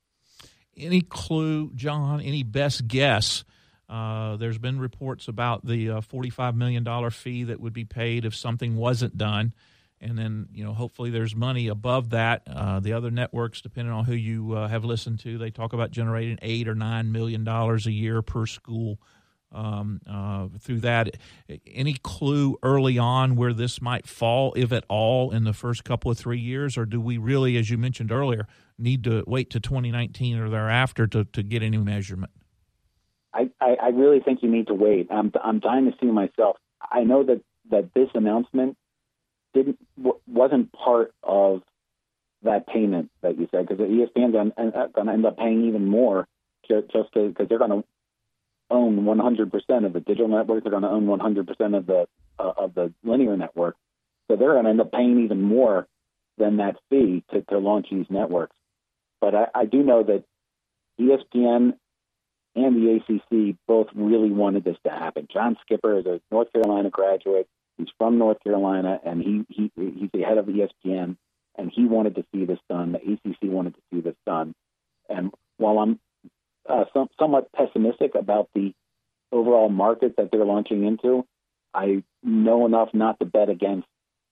[0.76, 2.20] Any clue, John?
[2.20, 3.44] Any best guess?
[3.88, 8.34] Uh, there's been reports about the uh, $45 million fee that would be paid if
[8.34, 9.52] something wasn't done
[10.00, 12.42] and then you know hopefully there's money above that.
[12.46, 15.90] Uh, the other networks, depending on who you uh, have listened to, they talk about
[15.90, 18.98] generating eight or nine million dollars a year per school
[19.52, 21.16] um, uh, through that.
[21.66, 26.10] Any clue early on where this might fall, if at all, in the first couple
[26.10, 28.46] of three years, or do we really, as you mentioned earlier,
[28.78, 32.32] need to wait to 2019 or thereafter to, to get any measurement?
[33.32, 35.08] I, I, really think you need to wait.
[35.10, 36.56] I'm I'm dying to see myself.
[36.80, 38.78] I know that that this announcement
[39.52, 39.78] didn't
[40.26, 41.60] wasn't part of
[42.42, 46.26] that payment that you said because the ESPN's going to end up paying even more
[46.68, 47.84] just because they're going to
[48.70, 50.64] own 100% of the digital network.
[50.64, 52.06] They're going to own 100% of the
[52.38, 53.76] uh, of the linear network.
[54.28, 55.86] So they're going to end up paying even more
[56.38, 58.54] than that fee to, to launch these networks.
[59.20, 60.24] But I, I do know that
[61.00, 61.74] ESPN
[62.54, 65.28] and the ACC both really wanted this to happen.
[65.32, 67.48] John Skipper is a North Carolina graduate.
[67.78, 71.16] He's from North Carolina, and he, he he's the head of ESPN,
[71.56, 72.92] and he wanted to see this done.
[72.92, 74.54] The ACC wanted to see this done.
[75.08, 76.00] And while I'm
[76.68, 78.72] uh, some, somewhat pessimistic about the
[79.32, 81.26] overall market that they're launching into,
[81.74, 83.86] I know enough not to bet against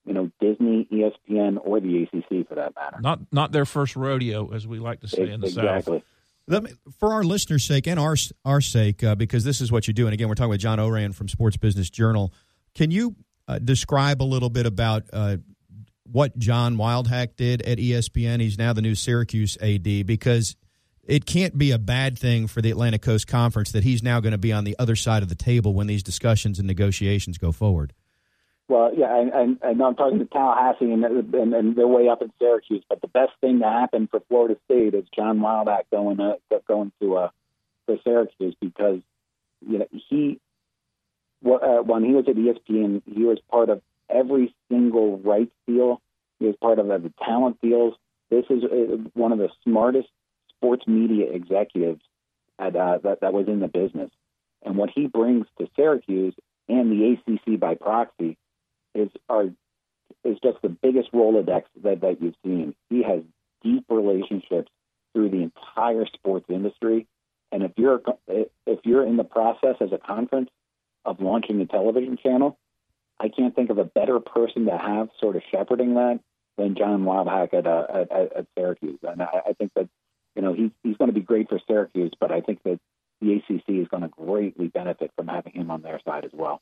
[0.07, 2.99] you know Disney, ESPN, or the ACC for that matter.
[3.01, 5.99] Not not their first rodeo, as we like to say in the exactly.
[5.99, 6.05] South.
[6.47, 9.95] Me, for our listeners' sake and our our sake, uh, because this is what you
[9.95, 12.35] do, and again, we're talking with John Ourand from Sports Business Journal.
[12.75, 13.17] Can you
[13.49, 15.39] uh, describe a little bit about uh,
[16.05, 18.41] what John Wildhack did at ESPN.
[18.41, 20.57] He's now the new Syracuse AD because
[21.07, 24.33] it can't be a bad thing for the Atlantic Coast Conference that he's now going
[24.33, 27.53] to be on the other side of the table when these discussions and negotiations go
[27.53, 27.93] forward.
[28.67, 32.33] Well, yeah, and, and, I'm talking to Tallahassee and, and, and they're way up in
[32.39, 32.83] Syracuse.
[32.89, 36.37] But the best thing to happen for Florida State is John Wildhack going uh,
[36.67, 37.29] going to uh,
[37.85, 39.01] for Syracuse because
[39.61, 40.41] you know he
[41.45, 46.01] uh, when he was at ESPN, he was part of every single rights deal.
[46.39, 47.95] He was part of the talent deals.
[48.31, 50.09] This is uh, one of the smartest
[50.65, 52.01] sports media executives
[52.59, 54.11] at, uh, that, that was in the business.
[54.65, 56.35] And what he brings to Syracuse
[56.69, 58.39] and the ACC by proxy
[58.95, 59.47] is are
[60.25, 62.75] is just the biggest Rolodex that, that you've seen.
[62.89, 63.23] He has
[63.63, 64.71] deep relationships
[65.13, 67.07] through the entire sports industry.
[67.53, 70.49] And if you're if you're in the process as a conference
[71.05, 72.59] of launching a television channel,
[73.21, 76.21] I can't think of a better person to have sort of shepherding that
[76.57, 78.99] than John Wildhack at, uh, at, at, Syracuse.
[79.03, 79.89] And I, I think that,
[80.35, 82.81] you know, he's, he's going to be great for Syracuse, but I think that
[83.21, 86.61] the ACC is going to greatly benefit from having him on their side as well.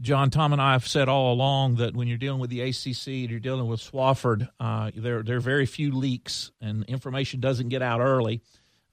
[0.00, 3.06] John, Tom, and I have said all along that when you're dealing with the ACC
[3.08, 4.48] and you're dealing with Swofford.
[4.60, 8.42] uh, there, there are very few leaks and information doesn't get out early.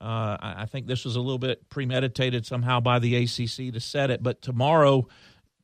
[0.01, 4.11] Uh, I think this was a little bit premeditated somehow by the ACC to set
[4.11, 4.21] it.
[4.21, 5.07] But tomorrow,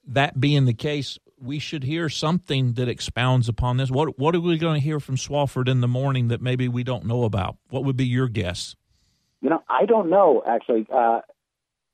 [0.08, 3.90] that being the case, we should hear something that expounds upon this.
[3.90, 6.84] What what are we going to hear from Swofford in the morning that maybe we
[6.84, 7.58] don't know about?
[7.70, 8.76] What would be your guess?
[9.42, 10.88] You know, I don't know actually.
[10.92, 11.22] Uh,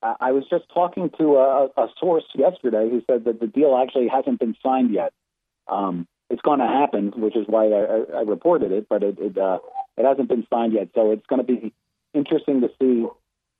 [0.03, 4.07] I was just talking to a, a, source yesterday who said that the deal actually
[4.07, 5.11] hasn't been signed yet.
[5.67, 9.37] Um, it's going to happen, which is why I, I reported it, but it it,
[9.37, 9.59] uh,
[9.97, 10.89] it hasn't been signed yet.
[10.93, 11.73] So it's going to be
[12.13, 13.07] interesting to see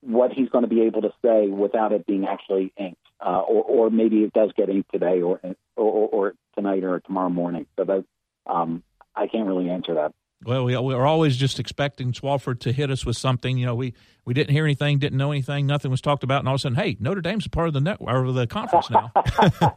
[0.01, 3.63] what he's going to be able to say without it being actually inked, uh, or,
[3.63, 5.39] or maybe it does get inked today, or
[5.77, 7.65] or, or tonight, or tomorrow morning.
[7.77, 8.05] So that
[8.45, 8.83] um,
[9.15, 10.13] I can't really answer that.
[10.43, 13.57] Well, we, we're always just expecting Swofford to hit us with something.
[13.57, 16.47] You know, we, we didn't hear anything, didn't know anything, nothing was talked about, and
[16.47, 18.89] all of a sudden, hey, Notre Dame's a part of the network or the conference
[18.89, 19.11] now.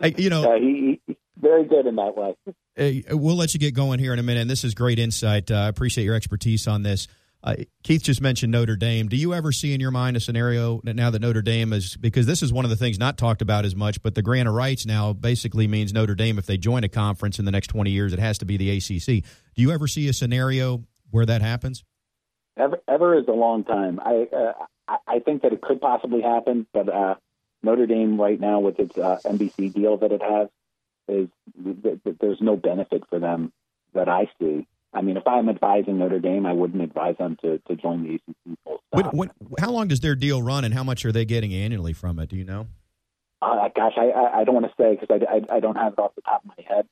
[0.00, 2.34] hey, you know, uh, he, he, very good in that way.
[2.74, 4.40] Hey, we'll let you get going here in a minute.
[4.40, 5.50] And this is great insight.
[5.50, 7.08] Uh, I appreciate your expertise on this.
[7.44, 9.08] Uh, Keith just mentioned Notre Dame.
[9.08, 12.24] Do you ever see in your mind a scenario now that Notre Dame is because
[12.26, 14.54] this is one of the things not talked about as much, but the grant of
[14.54, 17.90] rights now basically means Notre Dame if they join a conference in the next twenty
[17.90, 19.24] years, it has to be the ACC.
[19.54, 21.82] Do you ever see a scenario where that happens?
[22.56, 23.98] Ever, ever is a long time.
[23.98, 27.16] I uh, I think that it could possibly happen, but uh,
[27.62, 30.48] Notre Dame right now with its uh, NBC deal that it has
[31.08, 31.28] is
[32.20, 33.52] there's no benefit for them
[33.94, 37.58] that I see I mean, if I'm advising Notre Dame, I wouldn't advise them to,
[37.58, 40.84] to join the ACC full When, when, how long does their deal run, and how
[40.84, 42.28] much are they getting annually from it?
[42.28, 42.66] Do you know?
[43.40, 45.94] Uh, gosh, I, I, I don't want to say because I, I, I don't have
[45.94, 46.86] it off the top of my head,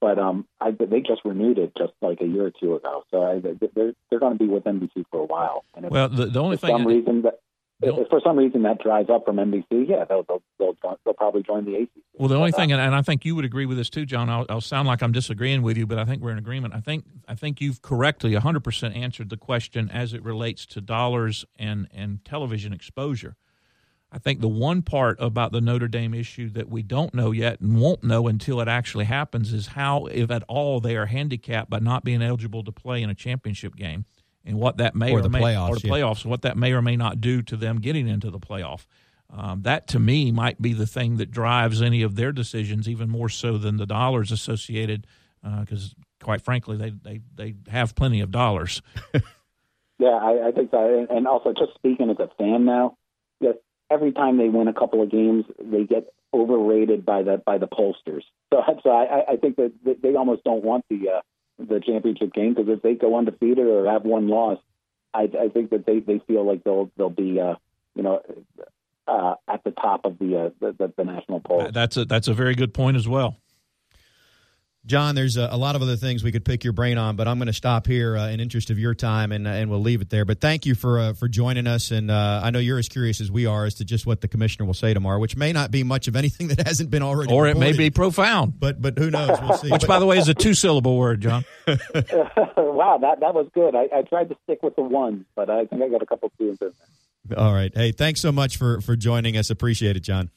[0.00, 3.04] but um, I, they just renewed it just like a year or two ago.
[3.10, 5.64] So I, they're they're going to be with NBC for a while.
[5.74, 7.40] And if, well, the, the only for thing some reason that
[7.82, 11.42] if for some reason that dries up from NBC, yeah, they'll they'll they'll, they'll probably
[11.42, 11.88] join the ACC.
[12.14, 14.30] Well, the only thing, and, and I think you would agree with this too, John.
[14.30, 16.74] I'll, I'll, sound like I'm disagreeing with you, but I think we're in agreement.
[16.74, 20.80] I think I think you've correctly 100 percent answered the question as it relates to
[20.80, 23.36] dollars and and television exposure.
[24.12, 27.60] I think the one part about the Notre Dame issue that we don't know yet
[27.60, 31.68] and won't know until it actually happens is how, if at all, they are handicapped
[31.68, 34.04] by not being eligible to play in a championship game
[34.44, 35.94] and what that may or, or the may playoffs, or the yeah.
[35.94, 38.86] playoffs and what that may or may not do to them getting into the playoff.
[39.30, 43.08] Um, that to me might be the thing that drives any of their decisions even
[43.08, 45.06] more so than the dollars associated
[45.60, 48.80] because uh, quite frankly they, they, they have plenty of dollars.
[49.98, 51.06] yeah, I, I think so.
[51.10, 52.96] And also just speaking as a fan now,
[53.40, 53.54] yes,
[53.90, 57.68] every time they win a couple of games, they get overrated by the by the
[57.68, 58.22] pollsters.
[58.52, 61.20] So, so I, I think that they almost don't want the uh,
[61.58, 64.58] the championship game because if they go undefeated or have one loss,
[65.12, 67.54] I, I think that they, they feel like they'll they'll be uh,
[67.94, 68.20] you know
[69.06, 71.70] uh, at the top of the, uh, the, the national poll.
[71.70, 73.36] That's a that's a very good point as well.
[74.86, 77.26] John, there's a, a, lot of other things we could pick your brain on, but
[77.26, 79.80] I'm going to stop here uh, in interest of your time, and uh, and we'll
[79.80, 80.26] leave it there.
[80.26, 83.22] But thank you for uh, for joining us, and uh, I know you're as curious
[83.22, 85.70] as we are as to just what the commissioner will say tomorrow, which may not
[85.70, 87.56] be much of anything that hasn't been already, or reported.
[87.56, 88.60] it may be profound.
[88.60, 89.38] But but who knows?
[89.40, 89.70] We'll see.
[89.72, 91.46] which, but, by the way, is a two syllable word, John.
[91.66, 93.74] wow, that that was good.
[93.74, 96.30] I, I, tried to stick with the one, but I think I got a couple
[96.36, 96.72] twos in
[97.30, 97.38] there.
[97.38, 97.72] All right.
[97.74, 99.48] Hey, thanks so much for for joining us.
[99.48, 100.30] Appreciate it, John.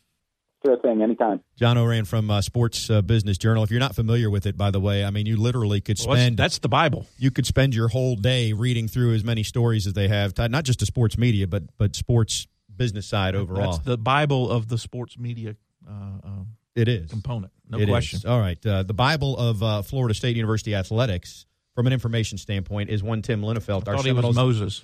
[0.67, 1.39] Sure thing, anytime.
[1.55, 3.63] John Ourand from uh, Sports uh, Business Journal.
[3.63, 6.37] If you're not familiar with it, by the way, I mean, you literally could spend.
[6.37, 7.05] Well, that's the Bible.
[7.17, 10.65] You could spend your whole day reading through as many stories as they have, not
[10.65, 13.71] just to sports media, but but sports business side overall.
[13.71, 15.55] That's the Bible of the sports media.
[15.87, 18.17] Uh, um, it is component, no it question.
[18.17, 18.25] Is.
[18.25, 22.89] All right, uh, the Bible of uh, Florida State University athletics, from an information standpoint,
[22.89, 23.87] is one Tim Linafelt.
[23.87, 24.83] I thought he was Moses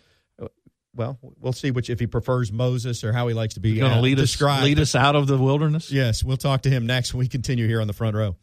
[0.95, 3.91] well, we'll see which if he prefers Moses or how he likes to be going
[3.91, 4.61] to uh, lead described.
[4.61, 5.91] us lead us out of the wilderness.
[5.91, 8.35] Yes, we'll talk to him next when we continue here on the front row.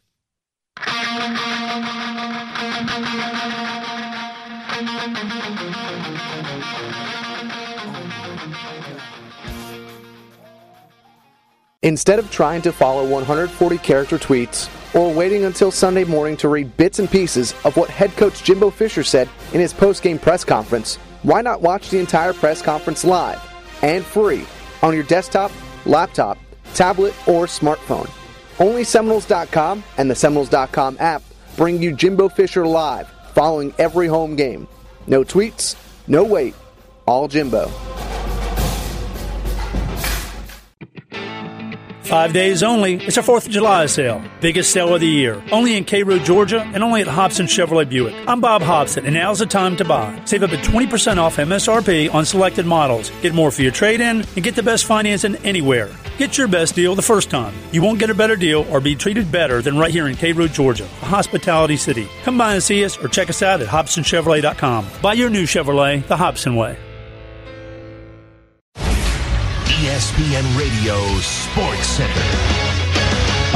[11.83, 16.77] Instead of trying to follow 140 character tweets or waiting until Sunday morning to read
[16.77, 20.99] bits and pieces of what head coach Jimbo Fisher said in his post-game press conference,
[21.23, 23.41] why not watch the entire press conference live
[23.81, 24.45] and free
[24.81, 25.51] on your desktop,
[25.85, 26.37] laptop,
[26.73, 28.09] tablet, or smartphone?
[28.59, 31.23] Only Seminoles.com and the Seminoles.com app
[31.57, 34.67] bring you Jimbo Fisher live following every home game.
[35.07, 35.75] No tweets,
[36.07, 36.55] no wait,
[37.05, 37.71] all Jimbo.
[42.03, 42.95] Five days only.
[42.95, 44.21] It's a 4th of July sale.
[44.41, 45.41] Biggest sale of the year.
[45.51, 48.15] Only in Cairo, Georgia, and only at Hobson Chevrolet Buick.
[48.27, 50.19] I'm Bob Hobson, and now's the time to buy.
[50.25, 53.11] Save up to 20% off MSRP on selected models.
[53.21, 55.89] Get more for your trade in and get the best financing anywhere.
[56.17, 57.53] Get your best deal the first time.
[57.71, 60.47] You won't get a better deal or be treated better than right here in Cairo,
[60.47, 62.07] Georgia, a hospitality city.
[62.23, 64.87] Come by and see us or check us out at HobsonChevrolet.com.
[65.01, 66.77] Buy your new Chevrolet the Hobson way.
[70.21, 72.21] ESPN Radio Sports Center.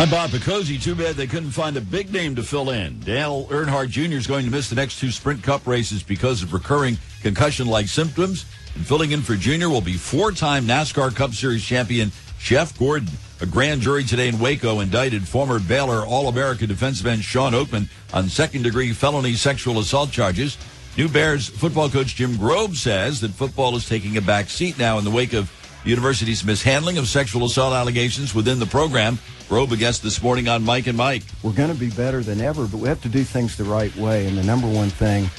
[0.02, 0.82] I'm Bob Picozzi.
[0.82, 3.00] Too bad they couldn't find a big name to fill in.
[3.02, 4.18] Dale Earnhardt Jr.
[4.18, 8.46] is going to miss the next two Sprint Cup races because of recurring concussion-like symptoms.
[8.74, 9.70] And filling in for Jr.
[9.70, 13.10] will be four-time NASCAR Cup Series champion Jeff Gordon.
[13.42, 18.28] A grand jury today in Waco indicted former Baylor All-American defensive end Shawn Oakman on
[18.28, 20.58] second-degree felony sexual assault charges.
[20.98, 24.98] New Bears football coach Jim Grobe says that football is taking a back seat now
[24.98, 25.52] in the wake of
[25.86, 29.20] university's mishandling of sexual assault allegations within the program.
[29.48, 31.24] Grobe a guest this morning on Mike and Mike.
[31.44, 33.96] We're going to be better than ever, but we have to do things the right
[33.96, 34.26] way.
[34.26, 35.30] And the number one thing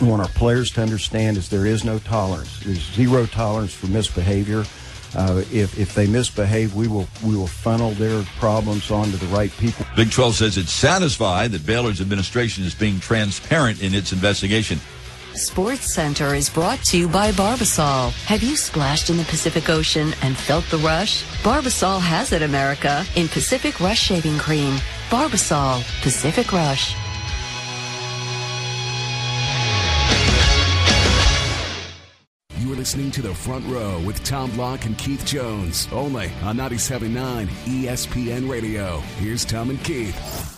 [0.00, 2.60] we want our players to understand is there is no tolerance.
[2.60, 4.64] There's zero tolerance for misbehavior.
[5.14, 9.50] Uh, if if they misbehave, we will we will funnel their problems onto the right
[9.52, 9.86] people.
[9.96, 14.78] Big 12 says it's satisfied that Baylor's administration is being transparent in its investigation.
[15.38, 18.10] Sports Center is brought to you by Barbasol.
[18.26, 21.22] Have you splashed in the Pacific Ocean and felt the rush?
[21.42, 24.74] Barbasol has it, America, in Pacific Rush Shaving Cream.
[25.10, 26.94] Barbasol, Pacific Rush.
[32.58, 37.46] You're listening to the front row with Tom Block and Keith Jones, only on 97.9
[37.46, 38.98] ESPN Radio.
[39.20, 40.56] Here's Tom and Keith.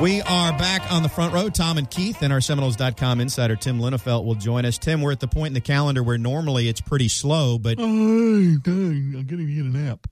[0.00, 1.48] We are back on the front row.
[1.48, 4.76] Tom and Keith and our Seminoles.com insider Tim Linafelt will join us.
[4.76, 7.78] Tim, we're at the point in the calendar where normally it's pretty slow, but.
[7.80, 10.06] Oh, I'm getting to get a nap.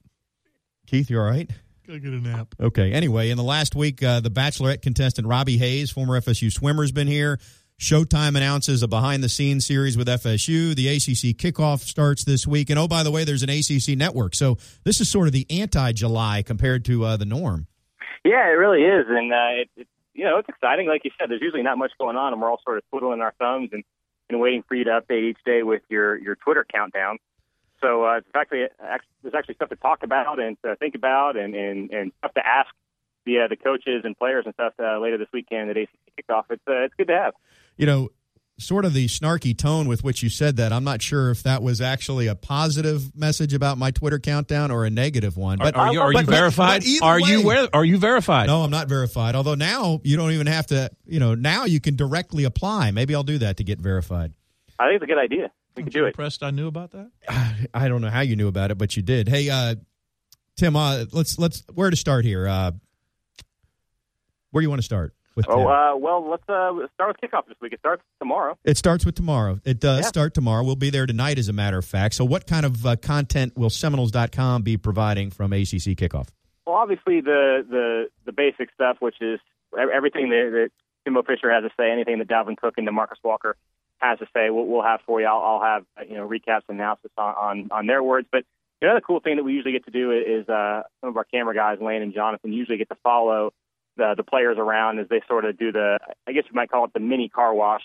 [0.87, 1.51] Keith, you all right?
[1.87, 2.55] Gotta get a nap.
[2.59, 2.93] Okay.
[2.93, 6.93] Anyway, in the last week, uh, the Bachelorette contestant Robbie Hayes, former FSU swimmer, has
[6.93, 7.39] been here.
[7.79, 10.75] Showtime announces a behind the scenes series with FSU.
[10.75, 12.71] The ACC kickoff starts this week.
[12.71, 14.35] And oh, by the way, there's an ACC network.
[14.35, 17.67] So this is sort of the anti July compared to uh, the norm.
[18.25, 20.89] Yeah, it really is, and uh, it, it, you know it's exciting.
[20.89, 23.21] Like you said, there's usually not much going on, and we're all sort of twiddling
[23.21, 23.85] our thumbs and,
[24.31, 27.19] and waiting for you to update each day with your your Twitter countdown.
[27.81, 28.67] So uh, it's actually
[29.23, 32.47] there's actually stuff to talk about and to think about, and and, and stuff to
[32.47, 32.71] ask
[33.27, 36.45] the uh, the coaches and players and stuff uh, later this weekend at ACC kickoff.
[36.51, 37.35] It's uh, it's good to have.
[37.77, 38.11] You know,
[38.59, 40.73] sort of the snarky tone with which you said that.
[40.73, 44.85] I'm not sure if that was actually a positive message about my Twitter countdown or
[44.85, 45.59] a negative one.
[45.59, 46.83] But are, are you, are but, verified?
[46.83, 48.47] But, but are way, you are you verified?
[48.47, 49.35] No, I'm not verified.
[49.35, 50.91] Although now you don't even have to.
[51.07, 52.91] You know, now you can directly apply.
[52.91, 54.33] Maybe I'll do that to get verified.
[54.79, 55.51] I think it's a good idea.
[55.77, 56.09] We can do it.
[56.09, 57.11] Impressed I knew about that.
[57.75, 59.29] I don't know how you knew about it, but you did.
[59.29, 59.75] Hey, uh,
[60.57, 62.47] Tim, uh, let's let's where to start here.
[62.47, 62.71] Uh,
[64.51, 65.15] where do you want to start?
[65.37, 67.73] With oh uh, well, let's uh, start with kickoff this week.
[67.73, 68.57] It starts tomorrow.
[68.65, 69.59] It starts with tomorrow.
[69.65, 70.09] It does yeah.
[70.09, 70.63] start tomorrow.
[70.63, 72.15] We'll be there tonight, as a matter of fact.
[72.15, 76.29] So, what kind of uh, content will Seminoles.com be providing from ACC kickoff?
[76.67, 79.41] Well, obviously the the the basic stuff, which is
[79.77, 80.71] everything that, that
[81.05, 83.57] Jimbo Fisher has to say, anything that Dalvin Cook and Demarcus Walker
[83.99, 85.27] has to say, we'll, we'll have for you.
[85.27, 88.29] I'll, I'll have you know recaps and analysis on, on on their words.
[88.31, 88.45] But
[88.81, 91.25] the other cool thing that we usually get to do is uh, some of our
[91.25, 93.53] camera guys, Lane and Jonathan, usually get to follow
[93.97, 96.85] the the players around as they sort of do the I guess you might call
[96.85, 97.83] it the mini car wash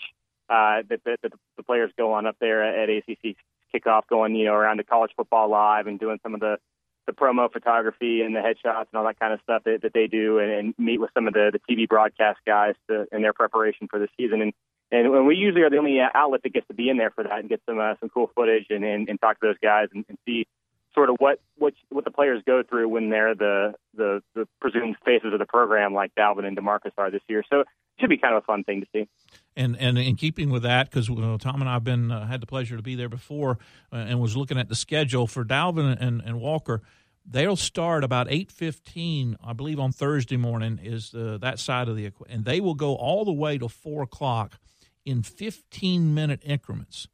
[0.48, 3.36] uh, that, that, that the players go on up there at ACC
[3.74, 6.58] kickoff, going you know around to college football live and doing some of the
[7.06, 10.06] the promo photography and the headshots and all that kind of stuff that, that they
[10.06, 13.32] do, and, and meet with some of the, the TV broadcast guys to, in their
[13.32, 14.42] preparation for the season.
[14.42, 14.52] And
[14.92, 17.22] and when we usually are the only outlet that gets to be in there for
[17.24, 19.88] that and get some uh, some cool footage and, and, and talk to those guys
[19.94, 20.46] and, and see
[20.94, 24.96] sort of what what what the players go through when they're the the, the presumed
[25.04, 27.42] faces of the program, like Dalvin and Demarcus are this year.
[27.50, 27.66] So it
[28.00, 29.08] should be kind of a fun thing to see.
[29.56, 32.40] And and in keeping with that, because uh, Tom and I have been uh, had
[32.40, 33.58] the pleasure to be there before,
[33.92, 36.82] uh, and was looking at the schedule for Dalvin and, and Walker.
[37.24, 40.80] They'll start about eight fifteen, I believe, on Thursday morning.
[40.82, 44.02] Is uh, that side of the and they will go all the way to four
[44.02, 44.58] o'clock
[45.04, 47.08] in fifteen minute increments.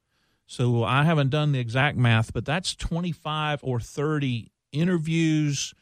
[0.46, 5.74] So I haven't done the exact math, but that's 25 or 30 interviews,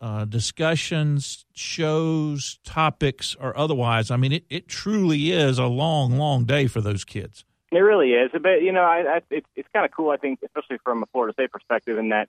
[0.00, 4.10] uh, discussions, shows, topics, or otherwise.
[4.10, 7.44] I mean, it, it truly is a long, long day for those kids.
[7.70, 8.30] It really is.
[8.32, 11.06] But, you know, I, I, it, it's kind of cool, I think, especially from a
[11.12, 12.28] Florida State perspective, in that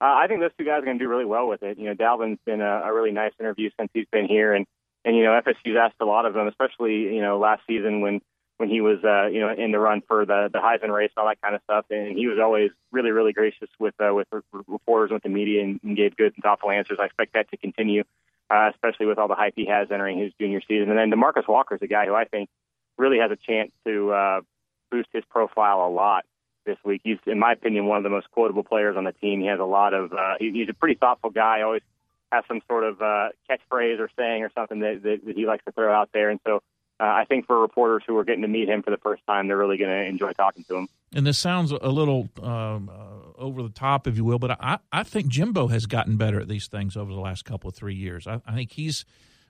[0.00, 1.78] uh, I think those two guys are going to do really well with it.
[1.78, 4.54] You know, Dalvin's been a, a really nice interview since he's been here.
[4.54, 4.66] And,
[5.04, 8.20] and, you know, FSU's asked a lot of them, especially, you know, last season when–
[8.58, 11.22] when he was, uh, you know, in the run for the the Heisman race and
[11.22, 11.86] all that kind of stuff.
[11.90, 14.28] And he was always really, really gracious with uh, with
[14.66, 16.98] reporters, with the media, and, and gave good and thoughtful answers.
[17.00, 18.02] I expect that to continue,
[18.50, 20.90] uh, especially with all the hype he has entering his junior season.
[20.90, 22.50] And then Demarcus Walker is a guy who I think
[22.98, 24.40] really has a chance to uh,
[24.90, 26.24] boost his profile a lot
[26.66, 27.00] this week.
[27.04, 29.40] He's, in my opinion, one of the most quotable players on the team.
[29.40, 30.12] He has a lot of.
[30.12, 31.62] Uh, he, he's a pretty thoughtful guy.
[31.62, 31.82] Always
[32.32, 35.64] has some sort of uh, catchphrase or saying or something that, that, that he likes
[35.64, 36.60] to throw out there, and so
[37.00, 39.46] uh, I think for reporters who are getting to meet him for the first time,
[39.46, 40.88] they're really going to enjoy talking to him.
[41.14, 44.78] And this sounds a little um, uh, over the top, if you will, but I,
[44.92, 47.94] I think Jimbo has gotten better at these things over the last couple of three
[47.94, 48.26] years.
[48.26, 49.04] I, I think he's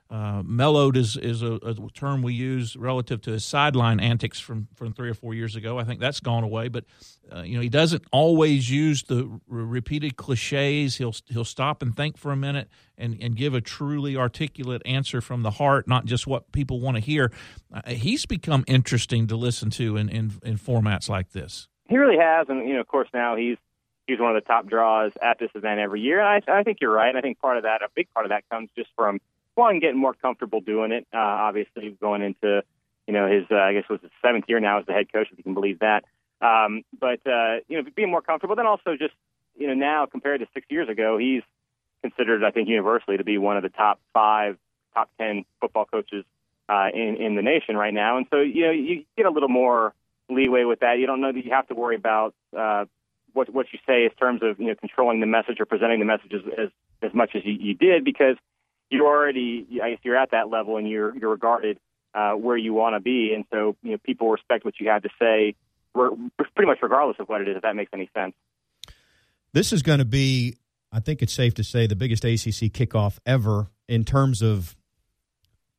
[0.09, 4.67] uh, mellowed is is a, a, term we use relative to his sideline antics from,
[4.73, 5.77] from three or four years ago.
[5.77, 6.85] I think that's gone away, but
[7.31, 10.95] uh, you know he doesn't always use the r- repeated cliches.
[10.95, 15.21] He'll he'll stop and think for a minute and, and give a truly articulate answer
[15.21, 17.31] from the heart, not just what people want to hear.
[17.71, 21.67] Uh, he's become interesting to listen to in, in in formats like this.
[21.87, 23.57] He really has, and you know, of course, now he's
[24.07, 26.19] he's one of the top draws at this event every year.
[26.19, 27.15] And I, I think you're right.
[27.15, 29.19] I think part of that, a big part of that, comes just from
[29.59, 31.05] one, getting more comfortable doing it.
[31.13, 32.63] Uh, obviously, going into
[33.05, 35.11] you know his uh, I guess it was his seventh year now as the head
[35.11, 36.05] coach, if you can believe that.
[36.41, 38.55] Um, but uh, you know, being more comfortable.
[38.55, 39.13] Then also just
[39.57, 41.43] you know now compared to six years ago, he's
[42.01, 44.57] considered I think universally to be one of the top five,
[44.93, 46.25] top ten football coaches
[46.69, 48.17] uh, in in the nation right now.
[48.17, 49.93] And so you know you get a little more
[50.29, 50.99] leeway with that.
[50.99, 52.85] You don't know that you have to worry about uh,
[53.33, 56.05] what what you say in terms of you know controlling the message or presenting the
[56.05, 56.69] message as as,
[57.01, 58.37] as much as you, you did because
[58.89, 61.77] you already, I guess, you're at that level and you're you're regarded
[62.13, 65.03] uh, where you want to be, and so you know people respect what you have
[65.03, 65.55] to say,
[65.93, 67.57] pretty much regardless of what it is.
[67.57, 68.33] If that makes any sense.
[69.51, 70.57] This is going to be,
[70.91, 74.75] I think it's safe to say, the biggest ACC kickoff ever in terms of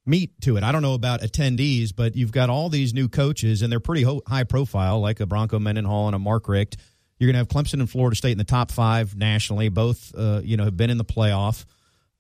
[0.05, 0.65] meat to it.
[0.65, 4.03] I don't know about attendees, but you've got all these new coaches, and they're pretty
[4.03, 6.77] ho- high profile, like a Bronco Mendenhall and a Mark Richt.
[7.19, 9.69] You're going to have Clemson and Florida State in the top five nationally.
[9.69, 11.65] Both, uh, you know, have been in the playoff.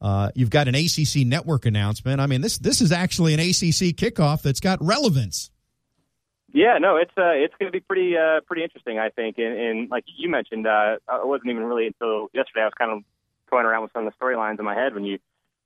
[0.00, 2.20] Uh, you've got an ACC network announcement.
[2.20, 5.50] I mean, this this is actually an ACC kickoff that's got relevance.
[6.52, 9.38] Yeah, no, it's uh, it's going to be pretty uh, pretty interesting, I think.
[9.38, 12.90] And, and like you mentioned, uh, it wasn't even really until yesterday I was kind
[12.90, 13.02] of
[13.50, 15.18] toying around with some of the storylines in my head when you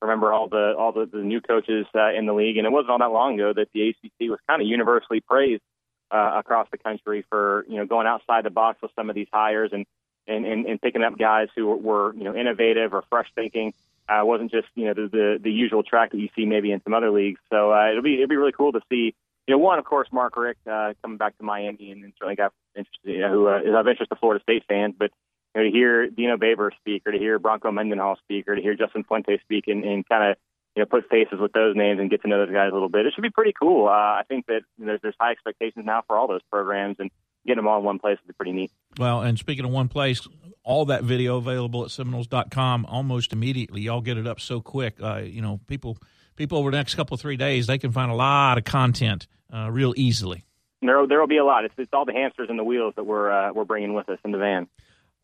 [0.03, 2.91] remember all the all the, the new coaches uh, in the league, and it wasn't
[2.91, 5.62] all that long ago that the ACC was kind of universally praised
[6.11, 9.28] uh, across the country for you know going outside the box with some of these
[9.32, 9.87] hires and
[10.26, 13.72] and and, and picking up guys who were you know innovative or fresh thinking.
[14.09, 16.82] Uh, wasn't just you know the, the the usual track that you see maybe in
[16.82, 17.40] some other leagues.
[17.50, 19.14] So uh, it'll be it'll be really cool to see
[19.46, 22.36] you know, one, of course, Mark Richt uh, coming back to Miami and, and certainly
[22.36, 24.94] got interested, you know, who uh, is of interest to Florida State fans.
[24.98, 25.11] But
[25.55, 28.62] you know, to hear Dino Babers speak, or to hear Bronco Mendenhall speak, or to
[28.62, 30.36] hear Justin Fuente speak, and, and kind of
[30.74, 32.88] you know put faces with those names and get to know those guys a little
[32.88, 33.86] bit, it should be pretty cool.
[33.86, 36.96] Uh, I think that you know, there's, there's high expectations now for all those programs,
[36.98, 37.11] and
[37.47, 38.70] getting them all in one place would be pretty neat.
[38.99, 40.26] Well, and speaking of one place,
[40.62, 43.82] all that video available at Seminoles.com almost immediately.
[43.82, 44.97] Y'all get it up so quick.
[45.03, 45.99] Uh, you know, people
[46.36, 49.26] people over the next couple of three days, they can find a lot of content
[49.53, 50.45] uh, real easily.
[50.82, 51.64] There, there will be a lot.
[51.64, 54.18] It's, it's all the hamsters and the wheels that we're uh, we're bringing with us
[54.24, 54.66] in the van.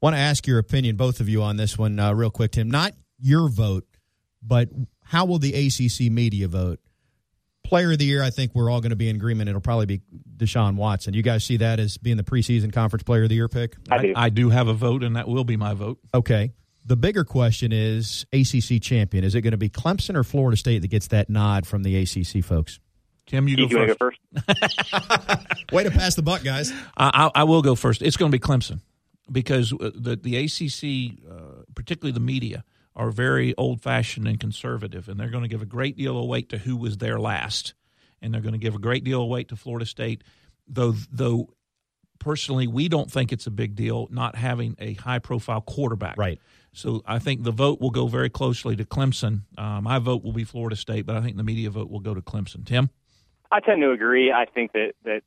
[0.00, 2.70] Want to ask your opinion, both of you, on this one, uh, real quick, Tim.
[2.70, 3.84] Not your vote,
[4.42, 4.70] but
[5.04, 6.80] how will the ACC media vote?
[7.70, 9.48] Player of the year, I think we're all going to be in agreement.
[9.48, 10.00] It'll probably be
[10.36, 11.14] Deshaun Watson.
[11.14, 13.76] You guys see that as being the preseason conference player of the year pick?
[13.88, 14.12] I do.
[14.16, 16.00] I, I do have a vote, and that will be my vote.
[16.12, 16.52] Okay.
[16.84, 19.22] The bigger question is ACC champion.
[19.22, 21.96] Is it going to be Clemson or Florida State that gets that nod from the
[21.96, 22.80] ACC folks?
[23.26, 24.18] Tim, you go You wanna first.
[24.34, 25.56] go first?
[25.72, 26.72] Way to pass the buck, guys.
[26.96, 28.02] I, I, I will go first.
[28.02, 28.80] It's going to be Clemson
[29.30, 32.64] because uh, the the ACC, uh, particularly the media,
[32.96, 36.26] are very old fashioned and conservative, and they're going to give a great deal of
[36.26, 37.74] weight to who was there last,
[38.20, 40.24] and they're going to give a great deal of weight to Florida State.
[40.66, 41.54] Though, though,
[42.18, 46.16] personally, we don't think it's a big deal not having a high profile quarterback.
[46.16, 46.40] Right.
[46.72, 49.42] So I think the vote will go very closely to Clemson.
[49.58, 52.14] Uh, my vote will be Florida State, but I think the media vote will go
[52.14, 52.64] to Clemson.
[52.64, 52.90] Tim.
[53.50, 54.30] I tend to agree.
[54.30, 55.22] I think that that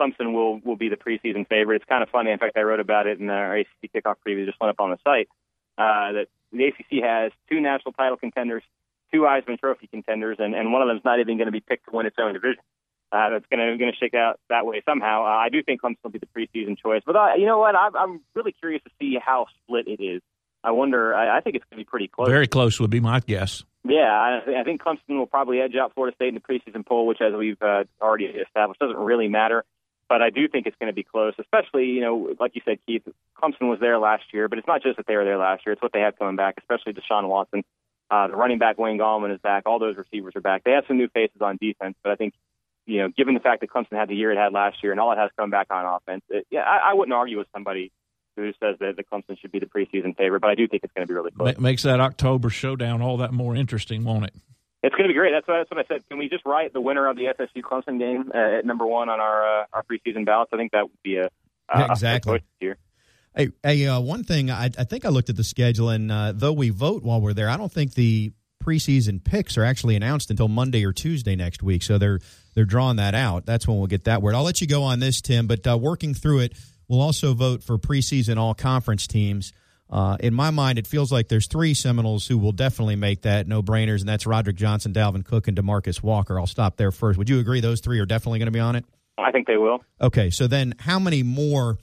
[0.00, 1.76] Clemson will will be the preseason favorite.
[1.76, 2.30] It's kind of funny.
[2.30, 4.44] In fact, I wrote about it in our ACC kickoff preview.
[4.44, 5.28] Just went up on the site
[5.78, 8.62] uh, that the ACC has two national title contenders,
[9.12, 11.86] two Heisman Trophy contenders, and, and one of them's not even going to be picked
[11.86, 12.62] to win its own division.
[13.12, 15.22] Uh, that's going to going to shake out that way somehow.
[15.22, 17.76] Uh, I do think Clemson will be the preseason choice, but uh, you know what?
[17.76, 20.22] I'm, I'm really curious to see how split it is.
[20.64, 21.14] I wonder.
[21.14, 22.28] I, I think it's going to be pretty close.
[22.28, 23.62] Very close would be my guess.
[23.84, 26.84] Yeah, I, th- I think Clemson will probably edge out Florida State in the preseason
[26.84, 29.64] poll, which, as we've uh, already established, doesn't really matter.
[30.08, 32.78] But I do think it's going to be close, especially, you know, like you said,
[32.86, 33.02] Keith,
[33.40, 35.72] Clemson was there last year, but it's not just that they were there last year.
[35.72, 37.64] It's what they have coming back, especially Deshaun Watson.
[38.08, 39.64] Uh, the running back, Wayne Gallman, is back.
[39.66, 40.62] All those receivers are back.
[40.62, 42.34] They have some new faces on defense, but I think,
[42.86, 45.00] you know, given the fact that Clemson had the year it had last year and
[45.00, 47.90] all it has come back on offense, it, yeah, I, I wouldn't argue with somebody
[48.36, 50.92] who says that the Clemson should be the preseason favorite, but I do think it's
[50.94, 51.58] going to be really close.
[51.58, 54.34] Makes that October showdown all that more interesting, won't it?
[54.86, 55.32] It's going to be great.
[55.32, 56.08] That's what, that's what I said.
[56.08, 59.08] Can we just write the winner of the FSU Clemson game uh, at number one
[59.08, 60.52] on our uh, our preseason ballots?
[60.54, 61.28] I think that would be a,
[61.68, 62.38] a exactly.
[62.38, 62.76] choice here.
[63.34, 66.32] Hey, hey uh, one thing I, I think I looked at the schedule, and uh,
[66.32, 68.32] though we vote while we're there, I don't think the
[68.62, 71.82] preseason picks are actually announced until Monday or Tuesday next week.
[71.82, 72.20] So they're
[72.54, 73.44] they're drawing that out.
[73.44, 74.36] That's when we'll get that word.
[74.36, 75.48] I'll let you go on this, Tim.
[75.48, 76.52] But uh, working through it,
[76.86, 79.52] we'll also vote for preseason all conference teams.
[79.88, 83.46] Uh, in my mind, it feels like there's three Seminoles who will definitely make that
[83.46, 86.40] no brainers, and that's Roderick Johnson, Dalvin Cook, and Demarcus Walker.
[86.40, 87.18] I'll stop there first.
[87.18, 88.84] Would you agree those three are definitely going to be on it?
[89.18, 89.84] I think they will.
[90.00, 91.78] Okay, so then how many more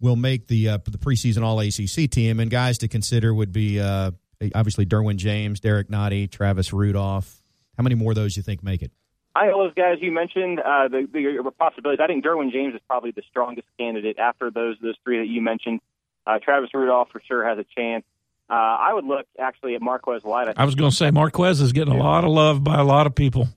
[0.00, 2.40] will make the uh, the preseason All ACC team?
[2.40, 4.12] And guys to consider would be uh,
[4.54, 7.42] obviously Derwin James, Derrick Nnadi, Travis Rudolph.
[7.76, 8.92] How many more of those you think make it?
[9.34, 10.60] I know those guys you mentioned.
[10.60, 12.00] Uh, the, the possibilities.
[12.02, 15.42] I think Derwin James is probably the strongest candidate after those those three that you
[15.42, 15.80] mentioned.
[16.26, 18.04] Uh, Travis Rudolph for sure has a chance.
[18.48, 20.48] Uh, I would look actually at Marquez White.
[20.56, 23.06] I was going to say Marquez is getting a lot of love by a lot
[23.06, 23.48] of people.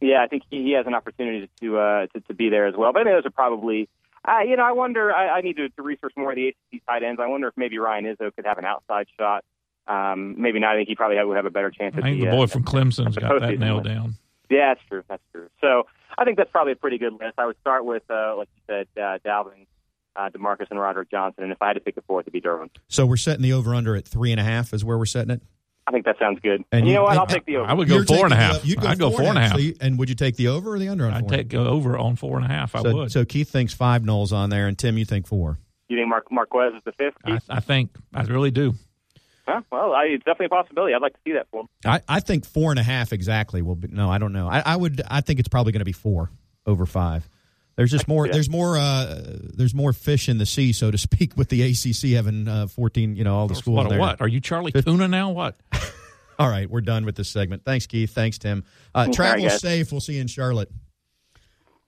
[0.00, 2.74] Yeah, I think he, he has an opportunity to, uh, to to be there as
[2.76, 2.92] well.
[2.92, 3.88] But I think those are probably.
[4.24, 5.12] Uh, you know, I wonder.
[5.12, 7.20] I, I need to, to research more of the ACC tight ends.
[7.20, 9.44] I wonder if maybe Ryan Izzo could have an outside shot.
[9.88, 10.74] Um, maybe not.
[10.74, 11.94] I think he probably would have a better chance.
[11.96, 14.16] I think the uh, boy from Clemson's the got that nailed down.
[14.50, 15.02] Yeah, that's true.
[15.08, 15.48] That's true.
[15.60, 15.86] So
[16.18, 17.34] I think that's probably a pretty good list.
[17.38, 19.66] I would start with, uh, like you said, uh, Dalvin,
[20.18, 21.44] uh, Demarcus, and Roderick Johnson.
[21.44, 22.70] And if I had to pick a fourth, it'd be Derwin.
[22.88, 25.30] So we're setting the over under at three and a half is where we're setting
[25.30, 25.42] it.
[25.88, 26.54] I think that sounds good.
[26.54, 27.16] And And, you, you- know what?
[27.16, 27.70] I'll take the over.
[27.70, 28.62] I would go You're four and a taking half.
[28.62, 29.52] the- you'd I'd go four and a half.
[29.52, 31.28] So you- and would you take the over or the under on I'd four?
[31.30, 32.74] take go over on four and a half.
[32.74, 33.12] I so, would.
[33.12, 35.58] so Keith thinks five nulls on there, and Tim, you think four.
[35.88, 37.14] You think Mark Marquez is the fifth?
[37.24, 38.74] I, I think I really do.
[39.46, 40.92] Yeah, well, I, it's definitely a possibility.
[40.92, 41.68] I'd like to see that for him.
[41.84, 43.86] I, I think four and a half exactly will be.
[43.86, 44.48] No, I don't know.
[44.48, 45.00] I, I would.
[45.08, 46.32] I think it's probably going to be four
[46.66, 47.28] over five.
[47.76, 48.26] There's just more.
[48.26, 48.76] There's more.
[48.76, 52.66] Uh, there's more fish in the sea, so to speak, with the ACC having uh,
[52.68, 53.16] 14.
[53.16, 53.76] You know, all the schools.
[53.76, 53.90] What?
[53.90, 53.98] there.
[53.98, 54.20] What?
[54.20, 55.30] Are you Charlie Tuna now?
[55.30, 55.56] What?
[56.38, 57.64] All right, we're done with this segment.
[57.64, 58.10] Thanks, Keith.
[58.10, 58.64] Thanks, Tim.
[58.94, 59.90] Uh, travel safe.
[59.90, 60.70] We'll see you in Charlotte.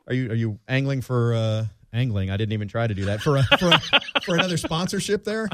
[0.06, 2.30] Are you are you angling for uh, angling?
[2.30, 3.80] I didn't even try to do that for a, for, a,
[4.22, 5.50] for another sponsorship there.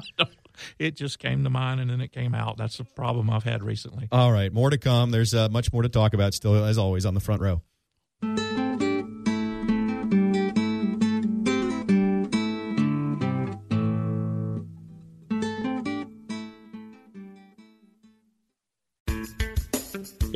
[0.78, 2.56] It just came to mind and then it came out.
[2.56, 4.06] That's a problem I've had recently.
[4.12, 5.10] All right, more to come.
[5.10, 7.62] There's uh, much more to talk about still, as always, on the front row.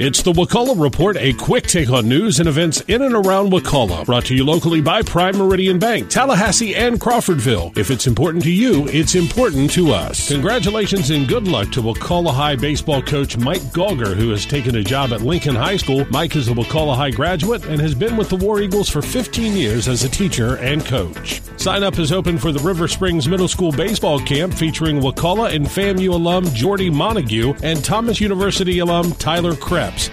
[0.00, 4.04] It's the Wakulla Report, a quick take on news and events in and around Wakulla.
[4.04, 7.76] Brought to you locally by Prime Meridian Bank, Tallahassee, and Crawfordville.
[7.76, 10.28] If it's important to you, it's important to us.
[10.28, 14.84] Congratulations and good luck to Wakulla High baseball coach Mike Gauger, who has taken a
[14.84, 16.06] job at Lincoln High School.
[16.10, 19.56] Mike is a Wakulla High graduate and has been with the War Eagles for 15
[19.56, 21.42] years as a teacher and coach.
[21.56, 25.66] Sign up is open for the River Springs Middle School baseball camp featuring Wakulla and
[25.66, 29.56] FAMU alum Jordy Montague and Thomas University alum Tyler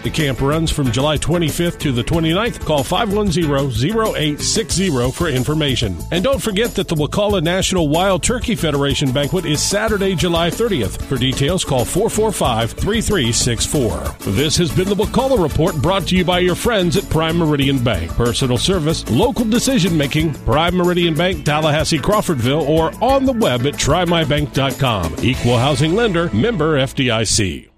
[0.03, 2.65] The camp runs from July 25th to the 29th.
[2.65, 5.95] Call 510-0860 for information.
[6.11, 11.01] And don't forget that the Wakulla National Wild Turkey Federation banquet is Saturday, July 30th.
[11.03, 14.17] For details, call 445-3364.
[14.35, 17.83] This has been the Wakulla Report brought to you by your friends at Prime Meridian
[17.83, 18.09] Bank.
[18.11, 23.73] Personal service, local decision making, Prime Meridian Bank, Tallahassee, Crawfordville, or on the web at
[23.73, 25.15] trymybank.com.
[25.21, 27.74] Equal housing lender, member FDIC.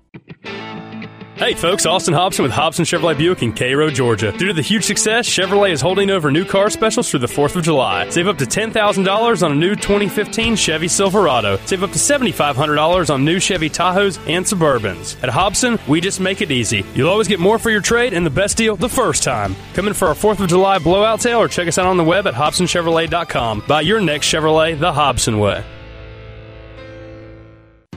[1.38, 4.32] Hey folks, Austin Hobson with Hobson Chevrolet Buick in Cairo, Georgia.
[4.32, 7.56] Due to the huge success, Chevrolet is holding over new car specials through the 4th
[7.56, 8.10] of July.
[8.10, 11.58] Save up to $10,000 on a new 2015 Chevy Silverado.
[11.66, 15.22] Save up to $7,500 on new Chevy Tahoes and Suburbans.
[15.22, 16.84] At Hobson, we just make it easy.
[16.96, 19.56] You'll always get more for your trade and the best deal the first time.
[19.76, 22.04] Come in for our 4th of July blowout sale or check us out on the
[22.04, 23.64] web at HobsonChevrolet.com.
[23.68, 25.64] Buy your next Chevrolet the Hobson way.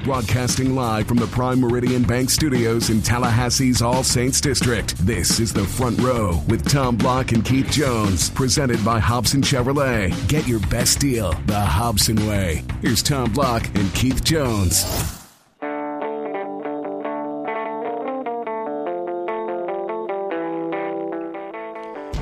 [0.05, 4.97] Broadcasting live from the Prime Meridian Bank Studios in Tallahassee's All Saints District.
[5.07, 10.11] This is the Front Row with Tom Block and Keith Jones, presented by Hobson Chevrolet.
[10.27, 12.65] Get your best deal the Hobson way.
[12.81, 14.85] Here's Tom Block and Keith Jones.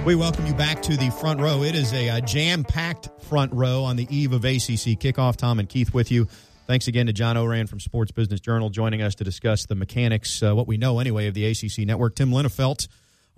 [0.05, 1.63] We welcome you back to the front row.
[1.63, 5.37] It is a, uh jam-packed front row on the eve of ACC kickoff.
[5.37, 6.27] Tom and Keith with you.
[6.69, 10.43] Thanks again to John Ourand from Sports Business Journal joining us to discuss the mechanics,
[10.43, 12.15] uh, what we know anyway, of the ACC network.
[12.15, 12.89] Tim Linafelt,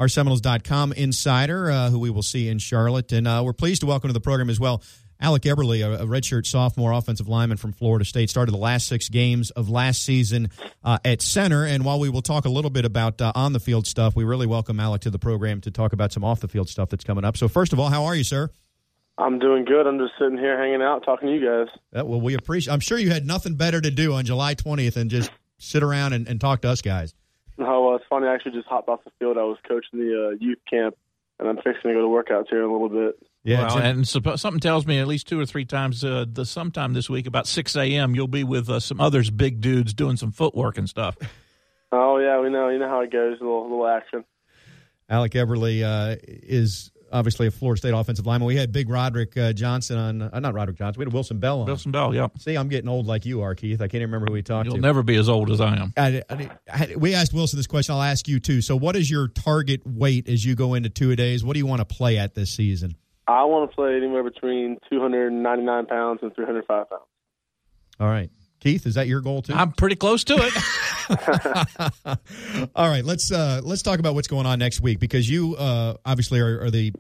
[0.01, 3.13] our Seminoles.com insider, uh, who we will see in Charlotte.
[3.13, 4.83] And uh, we're pleased to welcome to the program as well
[5.21, 9.09] Alec Eberle, a, a redshirt sophomore offensive lineman from Florida State, started the last six
[9.09, 10.49] games of last season
[10.83, 11.65] uh, at center.
[11.65, 14.25] And while we will talk a little bit about uh, on the field stuff, we
[14.25, 17.05] really welcome Alec to the program to talk about some off the field stuff that's
[17.05, 17.37] coming up.
[17.37, 18.51] So, first of all, how are you, sir?
[19.21, 19.87] I'm doing good.
[19.87, 21.69] I'm just sitting here hanging out, talking to you guys.
[21.95, 22.73] Uh, well, we appreciate.
[22.73, 26.13] I'm sure you had nothing better to do on July 20th than just sit around
[26.15, 27.15] and, and talk to us guys.
[27.59, 28.27] No, well, it's funny.
[28.27, 29.37] I actually just hopped off the field.
[29.37, 30.97] I was coaching the uh, youth camp,
[31.39, 33.23] and I'm fixing to go to workouts here in a little bit.
[33.43, 36.45] Yeah, well, and suppo- something tells me at least two or three times uh, the
[36.45, 38.15] sometime this week about 6 a.m.
[38.15, 41.17] you'll be with uh, some others big dudes doing some footwork and stuff.
[41.93, 42.69] Oh yeah, we know.
[42.69, 43.39] You know how it goes.
[43.41, 44.25] A little, little action.
[45.09, 48.47] Alec Eberle uh, is obviously a Florida State offensive lineman.
[48.47, 51.01] We had Big Roderick uh, Johnson on, uh, not Roderick Johnson.
[51.01, 51.67] We had Wilson Bell on.
[51.67, 52.29] Wilson Bell, yeah.
[52.39, 53.81] See, I'm getting old like you are, Keith.
[53.81, 54.71] I can't even remember who we talked to.
[54.71, 54.83] You'll to.
[54.83, 55.93] never be as old as I am.
[55.97, 57.95] I, I, I, we asked Wilson this question.
[57.95, 58.61] I'll ask you too.
[58.63, 61.45] So, what is your target weight as you go into two a days?
[61.45, 62.97] What do you want to play at this season?
[63.27, 67.03] I want to play anywhere between 299 pounds and 305 pounds.
[68.01, 68.31] All right,
[68.61, 69.53] Keith, is that your goal too?
[69.55, 70.53] I'm pretty close to it.
[72.75, 75.95] All right, let's uh, let's talk about what's going on next week because you uh,
[76.05, 76.93] obviously are, are the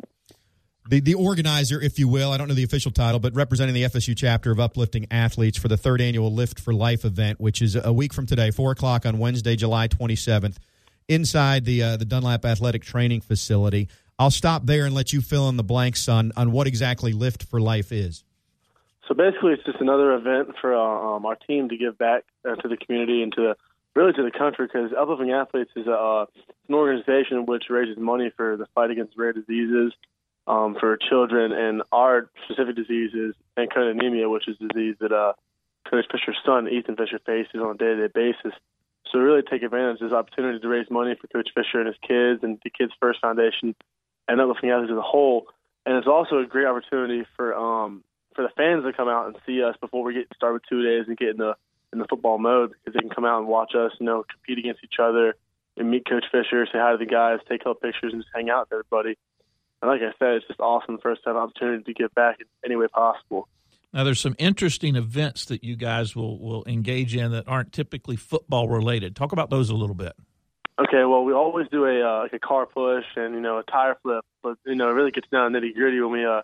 [0.88, 3.84] the, the organizer, if you will, I don't know the official title, but representing the
[3.84, 7.76] FSU chapter of Uplifting Athletes for the third annual Lift for Life event, which is
[7.76, 10.58] a week from today, four o'clock on Wednesday, July twenty seventh,
[11.08, 13.88] inside the uh, the Dunlap Athletic Training Facility.
[14.18, 17.44] I'll stop there and let you fill in the blanks on on what exactly Lift
[17.44, 18.24] for Life is.
[19.10, 22.54] So basically, it's just another event for uh, um, our team to give back uh,
[22.54, 23.56] to the community and to the,
[23.94, 26.26] really to the country because Uplifting Athletes is a, uh,
[26.68, 29.92] an organization which raises money for the fight against rare diseases
[30.46, 35.32] um, for children, and our specific disease is anemia, which is a disease that uh,
[35.88, 38.58] Coach Fisher's son, Ethan Fisher, faces on a day-to-day basis.
[39.10, 41.96] So really take advantage of this opportunity to raise money for Coach Fisher and his
[42.06, 43.74] kids and the Kids First Foundation
[44.28, 45.46] and Uplifting Athletes as a whole.
[45.84, 49.36] And it's also a great opportunity for um, for the fans to come out and
[49.46, 51.54] see us before we get started with two days and get in the
[51.92, 54.58] in the football mode because they can come out and watch us, you know, compete
[54.58, 55.34] against each other
[55.76, 58.50] and meet Coach Fisher, say hi to the guys, take a pictures, and just hang
[58.50, 59.16] out with everybody.
[59.82, 62.76] And like I said, it's just awesome first time opportunity to give back in any
[62.76, 63.48] way possible.
[63.92, 68.14] Now, there's some interesting events that you guys will, will engage in that aren't typically
[68.14, 69.16] football related.
[69.16, 70.12] Talk about those a little bit.
[70.78, 73.62] Okay, well, we always do a uh, like a car push and you know a
[73.64, 76.40] tire flip, but you know it really gets down nitty gritty when we uh,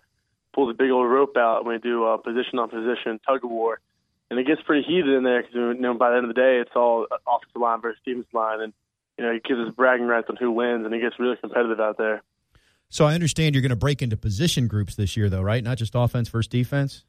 [0.53, 3.49] pull the big old rope out and we do uh, position on position tug of
[3.49, 3.79] war,
[4.29, 6.39] and it gets pretty heated in there because you know by the end of the
[6.41, 8.73] day it's all offensive line versus defensive line, and
[9.17, 11.79] you know it gives us bragging rights on who wins, and it gets really competitive
[11.79, 12.21] out there.
[12.89, 15.61] So I understand you're going to break into position groups this year, though, right?
[15.63, 17.03] Not just offense versus defense.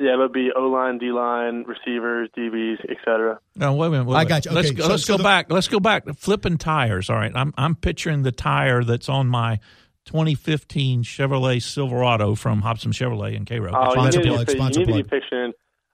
[0.00, 3.40] Yeah, it would be O line, D line, receivers, DBs, etc.
[3.56, 4.06] No, wait a minute.
[4.06, 4.28] Wait a I minute.
[4.28, 4.52] got you.
[4.52, 5.52] Let's go, so- let's so go the- back.
[5.52, 6.04] Let's go back.
[6.16, 7.10] Flipping tires.
[7.10, 7.32] All right.
[7.34, 9.58] I'm I'm picturing the tire that's on my
[10.06, 13.72] 2015 Chevrolet Silverado from Hobson Chevrolet in Cairo.
[13.74, 15.10] Oh, you Sponsor need, to plug, you sponsor need to be plug.
[15.20, 15.52] picturing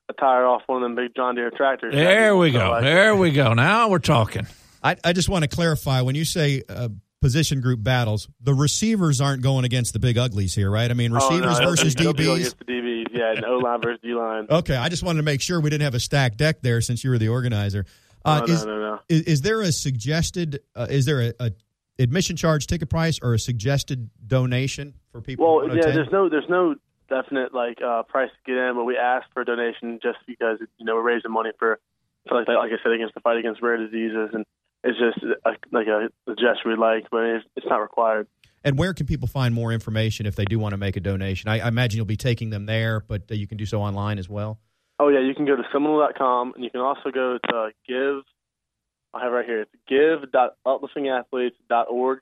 [0.09, 1.95] a tire off one of them big John Deere tractors.
[1.95, 2.71] There we go.
[2.71, 3.55] like, There we go.
[3.55, 4.47] Now we're talking.
[4.83, 6.89] I, I just want to clarify when you say uh,
[7.23, 10.91] position group battles, the receivers aren't going against the big uglies here, right?
[10.91, 12.35] I mean, oh, receivers no, versus DBs.
[12.35, 14.47] against the DBs, yeah, and O line versus D line.
[14.51, 17.03] Okay, I just wanted to make sure we didn't have a stacked deck there since
[17.03, 17.87] you were the organizer.
[18.25, 19.01] Uh, Oh, no, is, no, no.
[19.09, 20.61] Is, is there a suggested?
[20.77, 21.51] Uh, is there a, a
[21.99, 25.47] admission charge, ticket price, or a suggested donation for people?
[25.47, 25.97] Well, yeah, attend?
[25.97, 26.75] there's no there's no
[27.09, 30.59] definite like uh, price to get in, but we ask for a donation just because
[30.79, 31.79] you know we're raising money for,
[32.29, 34.45] for like like I said against the fight against rare diseases, and
[34.83, 38.27] it's just a, like a, a gesture we like, but it's, it's not required.
[38.63, 41.51] And where can people find more information if they do want to make a donation?
[41.51, 44.19] I, I imagine you'll be taking them there, but uh, you can do so online
[44.19, 44.59] as well.
[44.99, 48.23] Oh yeah, you can go to Seminole.com, and you can also go to give.
[49.13, 49.61] I have it right here.
[49.63, 52.19] It's give.upliftingathletes.org,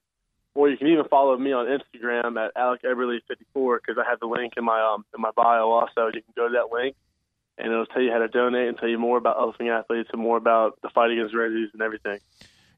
[0.55, 4.27] or you can even follow me on Instagram at Alec Eberle54 because I have the
[4.27, 5.71] link in my um in my bio.
[5.71, 6.95] Also, you can go to that link,
[7.59, 10.21] and it'll tell you how to donate and tell you more about uplifting athletes and
[10.21, 12.19] more about the fight against disease and everything.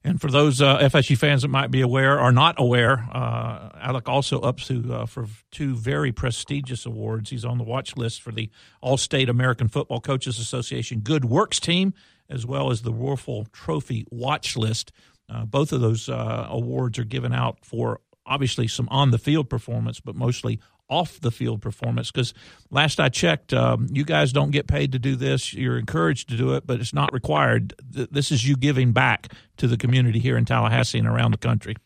[0.07, 4.07] And for those uh, FSU fans that might be aware or not aware, uh, Alec
[4.07, 7.31] also up to uh, for two very prestigious awards.
[7.31, 8.51] He's on the watch list for the
[8.83, 11.95] All-State American Football Coaches Association Good Works Team,
[12.29, 14.93] as well as the Wuerffel Trophy watch list.
[15.29, 20.15] Uh, both of those uh, awards are given out for obviously some on-the-field performance, but
[20.15, 22.35] mostly off the field performance because
[22.71, 25.55] last I checked, um, you guys don't get paid to do this.
[25.55, 27.75] You're encouraged to do it, but it's not required.
[27.95, 31.39] Th- This is you giving back to the community here in Tallahassee and around the
[31.39, 31.77] country.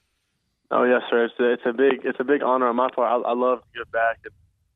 [0.70, 1.24] Oh yes, sir.
[1.26, 3.24] It's a, it's a big it's a big honor on my part.
[3.24, 4.18] I, I love to give back,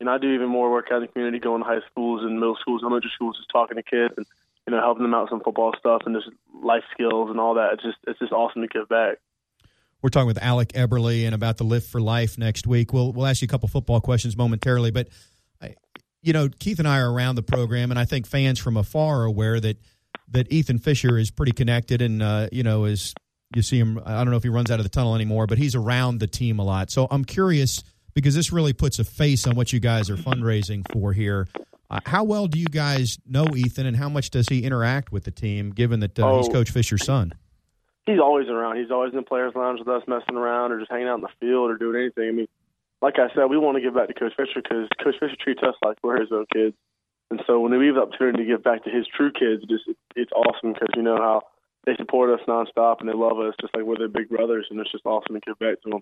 [0.00, 2.22] and know I do even more work out in the community, going to high schools
[2.22, 4.24] and middle schools, elementary schools, just talking to kids and
[4.66, 6.28] you know helping them out with some football stuff and just
[6.62, 7.74] life skills and all that.
[7.74, 9.18] It's just it's just awesome to give back.
[10.02, 12.92] We're talking with Alec Eberle and about the Lift for Life next week.
[12.92, 15.08] We'll we'll ask you a couple football questions momentarily, but
[15.60, 15.74] I,
[16.22, 19.20] you know Keith and I are around the program, and I think fans from afar
[19.20, 19.78] are aware that
[20.28, 23.14] that Ethan Fisher is pretty connected, and uh, you know is
[23.54, 24.00] you see him.
[24.04, 26.26] I don't know if he runs out of the tunnel anymore, but he's around the
[26.26, 26.90] team a lot.
[26.90, 27.82] So I'm curious
[28.14, 31.48] because this really puts a face on what you guys are fundraising for here.
[31.92, 35.24] Uh, how well do you guys know Ethan, and how much does he interact with
[35.24, 35.70] the team?
[35.70, 36.52] Given that uh, he's Oh.
[36.52, 37.32] Coach Fisher's son.
[38.06, 38.78] He's always around.
[38.78, 41.20] He's always in the players' lounge with us, messing around or just hanging out in
[41.20, 42.28] the field or doing anything.
[42.28, 42.48] I mean,
[43.02, 45.62] like I said, we want to give back to Coach Fisher because Coach Fisher treats
[45.62, 46.74] us like we're his own kids.
[47.30, 49.84] And so when we have the opportunity to give back to his true kids, just
[50.16, 51.42] it's awesome because you know how
[51.84, 54.80] they support us nonstop and they love us just like we're their big brothers, and
[54.80, 56.00] it's just awesome to give back to them.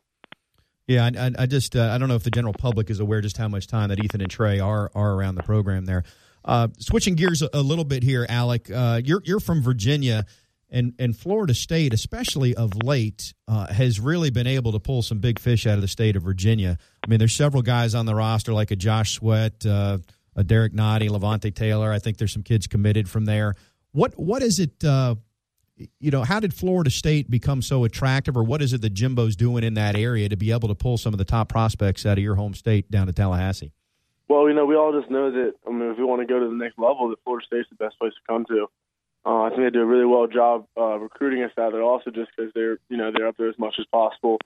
[0.91, 3.37] Yeah, I, I- just uh, I don't know if the general public is aware just
[3.37, 6.03] how much time that Ethan and Trey are are around the program there.
[6.45, 10.27] Uh, switching gears a, little bit here, Alec, uh, you're you're from Virginia,
[10.69, 15.21] and and Florida State, especially of late, uh, has really been able to pull some
[15.21, 16.77] big fish out of the state of Virginia.
[17.05, 19.99] I mean, there's several guys on the roster like a Josh Sweat, uh,
[20.35, 21.93] a Derrick Nnadi, Levonta Taylor.
[21.93, 23.55] I think there's some kids committed from there.
[23.93, 24.83] What what is it?
[25.99, 29.37] You know, how did Florida State become so attractive, or what is it that Jimbo's
[29.37, 32.19] doing in that area to be able to pull some of the top prospects out
[32.19, 33.73] of your home state down to Tallahassee?
[34.29, 35.55] Well, you know, we all just know that.
[35.67, 37.77] I mean, if we want to go to the next level, that Florida State's the
[37.77, 38.69] best place to come to.
[39.27, 41.83] Uh, I think they do a really well job uh, recruiting us out there.
[41.83, 44.39] Also, just because they're, you know, they're up there as much as possible.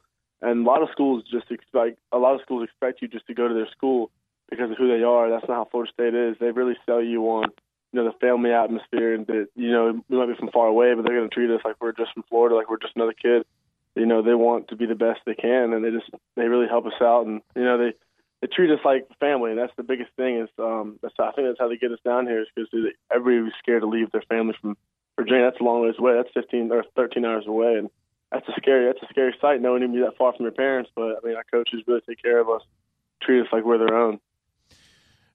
[0.43, 3.35] And a lot of schools just expect a lot of schools expect you just to
[3.35, 4.11] go to their school
[4.51, 5.31] because of who they are.
[5.31, 6.37] That's not how Florida State is.
[6.41, 7.51] They really sell you on,
[7.95, 10.95] you know, the family atmosphere and that, you know, we might be from far away,
[10.95, 13.13] but they're going to treat us like we're just from Florida, like we're just another
[13.13, 13.47] kid.
[13.95, 16.67] You know, they want to be the best they can, and they just they really
[16.67, 17.93] help us out, and you know, they
[18.41, 20.41] they treat us like family, and that's the biggest thing.
[20.41, 22.69] Is um, that's I think that's how they get us down here is because
[23.15, 24.77] everybody's scared to leave their family from
[25.15, 25.45] Virginia.
[25.45, 26.15] That's a long ways away.
[26.17, 27.89] That's 15 or 13 hours away, and
[28.33, 30.91] that's a scary that's a scary sight knowing you'd be that far from your parents.
[30.97, 32.63] But I mean, our coaches really take care of us,
[33.23, 34.19] treat us like we're their own.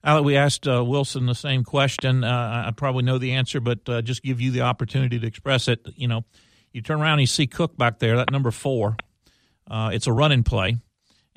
[0.04, 2.24] Alec, we asked uh, Wilson the same question.
[2.24, 5.68] Uh, I probably know the answer, but uh, just give you the opportunity to express
[5.68, 5.86] it.
[5.96, 6.24] You know,
[6.72, 8.96] you turn around and you see Cook back there, that number four.
[9.70, 10.78] Uh, it's a running play,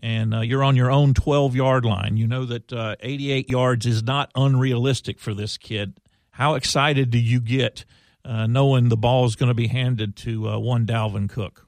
[0.01, 2.17] and uh, you're on your own 12 yard line.
[2.17, 5.99] You know that uh, 88 yards is not unrealistic for this kid.
[6.31, 7.85] How excited do you get
[8.25, 11.67] knowing the ball is going to be handed to one Dalvin Cook?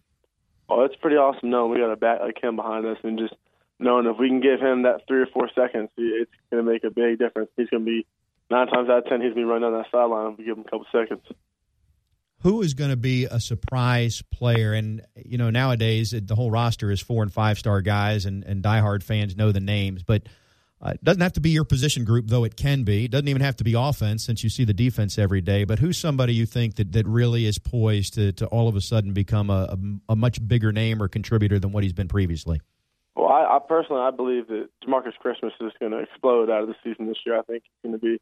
[0.68, 3.34] Oh, it's pretty awesome No, we got a back like him behind us and just
[3.78, 6.84] knowing if we can give him that three or four seconds, it's going to make
[6.84, 7.50] a big difference.
[7.56, 8.06] He's going to be
[8.50, 10.44] nine times out of ten, he's going to be running down that sideline if we
[10.44, 11.22] give him a couple seconds.
[12.40, 14.74] Who is going to be a surprise player?
[14.74, 18.62] And you know, nowadays the whole roster is four and five star guys, and and
[18.62, 20.22] diehard fans know the names, but.
[20.82, 23.06] Uh, it doesn't have to be your position group, though it can be.
[23.06, 25.64] It doesn't even have to be offense since you see the defense every day.
[25.64, 28.82] But who's somebody you think that, that really is poised to, to all of a
[28.82, 32.60] sudden become a, a, a much bigger name or contributor than what he's been previously?
[33.54, 36.68] Well, I, I personally I believe that Demarcus Christmas is going to explode out of
[36.68, 37.38] the season this year.
[37.38, 38.20] I think he's going to be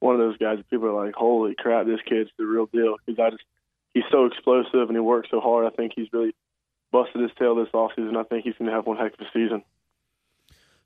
[0.00, 2.96] one of those guys that people are like, "Holy crap, this kid's the real deal."
[3.04, 3.44] Because I just
[3.94, 5.66] he's so explosive and he works so hard.
[5.66, 6.34] I think he's really
[6.92, 8.16] busted his tail this offseason.
[8.16, 9.62] I think he's going to have one heck of a season.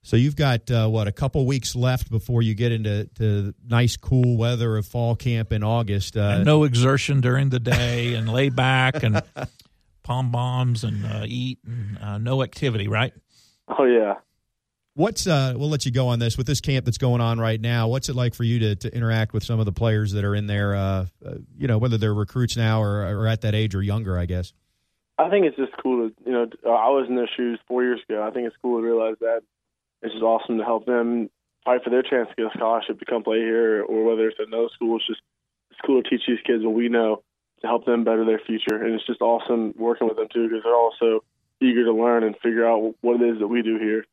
[0.03, 3.99] So you've got uh, what a couple weeks left before you get into to nice
[3.99, 6.17] cool weather of fall camp in August.
[6.17, 9.23] Uh, no exertion during the day and lay back and
[10.03, 13.13] palm bombs and uh, eat and uh, no activity, right?
[13.79, 14.15] Oh yeah.
[14.95, 15.55] What's uh?
[15.57, 17.89] We'll let you go on this with this camp that's going on right now.
[17.89, 20.35] What's it like for you to, to interact with some of the players that are
[20.35, 20.75] in there?
[20.75, 24.19] Uh, uh, you know, whether they're recruits now or, or at that age or younger,
[24.19, 24.53] I guess.
[25.17, 26.47] I think it's just cool to you know.
[26.65, 28.27] I was in their shoes four years ago.
[28.27, 29.43] I think it's cool to realize that
[30.03, 31.31] it's just awesome to help them
[31.65, 34.41] fight for their chance to get a scholarship to come play here, or whether it's
[34.41, 34.97] at another school.
[34.97, 35.21] It's just
[35.71, 37.23] it's cool to teach these kids what we know
[37.61, 40.65] to help them better their future, and it's just awesome working with them too because
[40.65, 41.23] they're also
[41.61, 44.05] eager to learn and figure out what it is that we do here.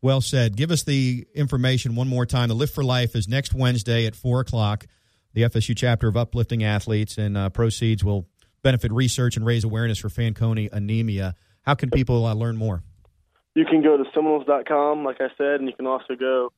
[0.00, 0.56] Well said.
[0.56, 2.48] Give us the information one more time.
[2.48, 4.86] The Lift for Life is next Wednesday at 4 o'clock.
[5.34, 8.26] The FSU chapter of Uplifting Athletes and uh, proceeds will
[8.62, 11.34] benefit research and raise awareness for Fanconi anemia.
[11.62, 12.84] How can people uh, learn more?
[13.54, 16.52] You can go to Seminoles.com, like I said, and you can also go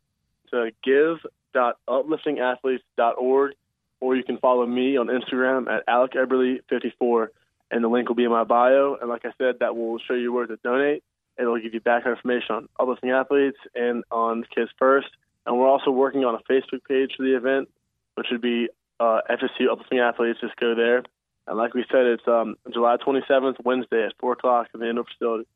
[0.51, 3.53] to give.upliftingathletes.org,
[4.01, 7.29] or you can follow me on Instagram at Alec Eberle54
[7.71, 8.97] and the link will be in my bio.
[9.01, 11.03] And like I said, that will show you where to donate.
[11.39, 15.09] It'll give you background information on uplifting athletes and on Kids First.
[15.47, 17.69] And we're also working on a Facebook page for the event,
[18.15, 18.69] which would be
[18.99, 20.39] uh, FSU Uplifting Athletes.
[20.41, 21.03] Just go there.
[21.47, 25.05] And like we said, it's um, July 27th, Wednesday at 4 o'clock in the indoor
[25.05, 25.49] facility.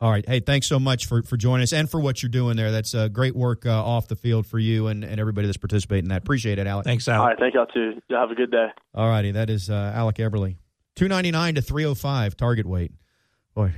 [0.00, 0.26] All right.
[0.26, 2.70] Hey, thanks so much for, for joining us and for what you're doing there.
[2.70, 6.04] That's uh, great work uh, off the field for you and, and everybody that's participating
[6.04, 6.22] in that.
[6.22, 6.84] Appreciate it, Alec.
[6.84, 7.20] Thanks, Alec.
[7.20, 7.38] All right.
[7.38, 8.00] Thank y'all, too.
[8.08, 8.68] Y'all have a good day.
[8.94, 9.32] All righty.
[9.32, 10.56] That is uh, Alec Eberle.
[10.98, 12.90] 299 to 305 target weight.
[13.54, 13.72] Boy,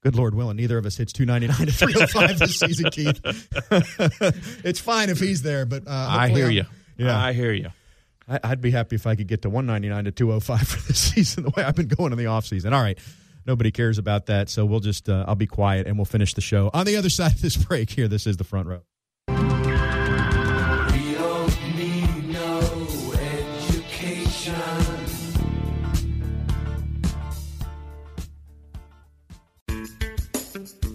[0.00, 3.20] good Lord willing, neither of us hits 299 to 305 this season, Keith.
[4.64, 6.64] it's fine if he's there, but uh, I hear I'm, you.
[6.98, 7.68] Yeah, I hear you.
[8.26, 11.44] I, would be happy if I could get to 199 to 205 for this season,
[11.44, 12.72] the way I've been going in the offseason.
[12.72, 12.98] All right.
[13.46, 16.40] Nobody cares about that, so we'll just, uh, I'll be quiet and we'll finish the
[16.40, 16.68] show.
[16.74, 18.82] On the other side of this break here, this is the front row.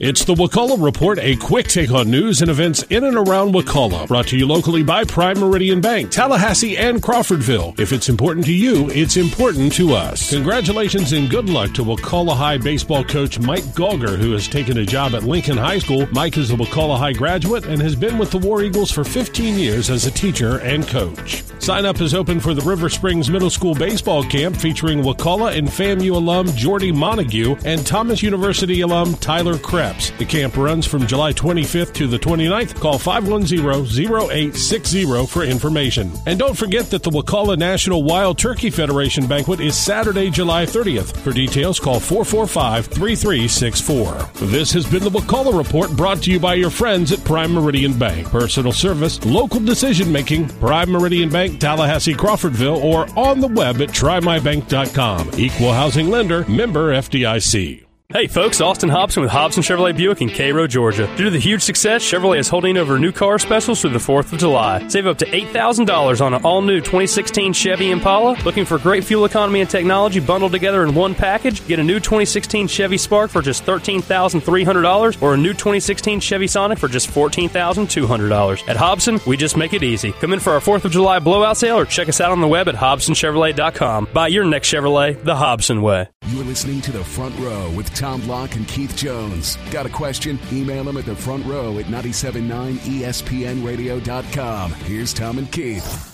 [0.03, 4.07] It's the Wakulla Report, a quick take on news and events in and around Wakulla.
[4.07, 7.79] Brought to you locally by Prime Meridian Bank, Tallahassee, and Crawfordville.
[7.79, 10.31] If it's important to you, it's important to us.
[10.31, 14.85] Congratulations and good luck to Wakulla High baseball coach Mike Gauger, who has taken a
[14.87, 16.07] job at Lincoln High School.
[16.11, 19.59] Mike is a Wakulla High graduate and has been with the War Eagles for 15
[19.59, 21.43] years as a teacher and coach.
[21.59, 25.67] Sign up is open for the River Springs Middle School baseball camp featuring Wakulla and
[25.67, 29.59] FAMU alum Jordy Montague and Thomas University alum Tyler
[29.91, 30.11] Krebs.
[30.17, 32.77] The camp runs from July 25th to the 29th.
[32.79, 36.11] Call 510-0860 for information.
[36.25, 41.17] And don't forget that the Wakulla National Wild Turkey Federation banquet is Saturday, July 30th.
[41.17, 44.51] For details, call 445-3364.
[44.51, 47.97] This has been the Wakulla Report brought to you by your friends at Prime Meridian
[47.97, 48.27] Bank.
[48.27, 53.89] Personal service, local decision making, Prime Meridian Bank, Tallahassee, Crawfordville, or on the web at
[53.89, 55.31] trymybank.com.
[55.37, 57.90] Equal housing lender, member FDIC.
[58.13, 61.07] Hey folks, Austin Hobson with Hobson Chevrolet Buick in Cairo, Georgia.
[61.15, 64.33] Due to the huge success, Chevrolet is holding over new car specials through the 4th
[64.33, 64.85] of July.
[64.89, 68.35] Save up to $8,000 on an all-new 2016 Chevy Impala.
[68.43, 71.65] Looking for great fuel economy and technology bundled together in one package?
[71.67, 76.79] Get a new 2016 Chevy Spark for just $13,300 or a new 2016 Chevy Sonic
[76.79, 78.67] for just $14,200.
[78.67, 80.11] At Hobson, we just make it easy.
[80.11, 82.47] Come in for our 4th of July blowout sale or check us out on the
[82.47, 84.09] web at hobsonchevrolet.com.
[84.13, 86.09] Buy your next Chevrolet the Hobson way.
[86.31, 89.57] You're listening to The Front Row with Tom Block and Keith Jones.
[89.69, 90.39] Got a question?
[90.53, 94.71] Email them at the front row at 979ESPNradio.com.
[94.71, 96.07] Here's Tom and Keith.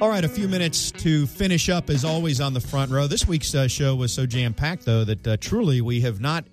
[0.00, 3.08] All right, a few minutes to finish up, as always, on the front row.
[3.08, 6.44] This week's uh, show was so jam packed, though, that uh, truly we have not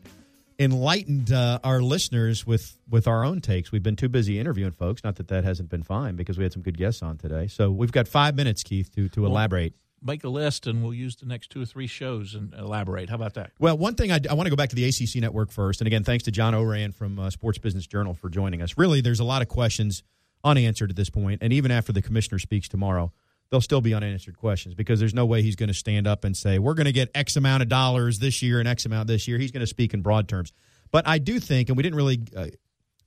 [0.58, 3.72] enlightened uh, our listeners with with our own takes.
[3.72, 5.04] We've been too busy interviewing folks.
[5.04, 7.48] Not that that hasn't been fine, because we had some good guests on today.
[7.48, 9.74] So we've got five minutes, Keith, to to Well, elaborate.
[10.02, 13.10] Make a list, and we'll use the next two or three shows and elaborate.
[13.10, 13.52] How about that?
[13.58, 15.88] Well, one thing I, I want to go back to the ACC network first, and
[15.88, 18.78] again, thanks to John Ourand from uh, Sports Business Journal for joining us.
[18.78, 20.04] Really, there's a lot of questions
[20.44, 23.12] unanswered at this point, and even after the commissioner speaks tomorrow,
[23.50, 26.36] there'll still be unanswered questions because there's no way he's going to stand up and
[26.36, 29.28] say we're going to get X amount of dollars this year and X amount this
[29.28, 29.38] year.
[29.38, 30.52] He's going to speak in broad terms,
[30.92, 32.48] but I do think, and we didn't really uh,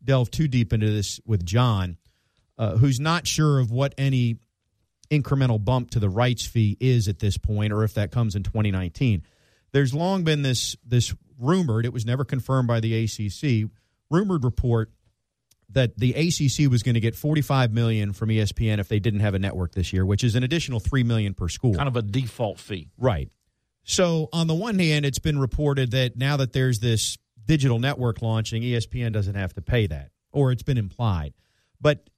[0.03, 1.97] delve too deep into this with John,
[2.57, 4.39] uh, who's not sure of what any
[5.11, 8.43] incremental bump to the rights fee is at this point, or if that comes in
[8.43, 9.23] 2019.
[9.73, 13.71] There's long been this this rumored, it was never confirmed by the ACC,
[14.11, 14.91] rumored report
[15.71, 19.35] that the ACC was going to get 45 million from ESPN if they didn't have
[19.35, 21.75] a network this year, which is an additional 3 million per school.
[21.75, 22.91] Kind of a default fee.
[22.97, 23.31] Right.
[23.85, 28.23] So, on the one hand, it's been reported that now that there's this digital network
[28.23, 31.35] launching, ESPN doesn't have to pay that, or it's been implied.
[31.81, 32.09] But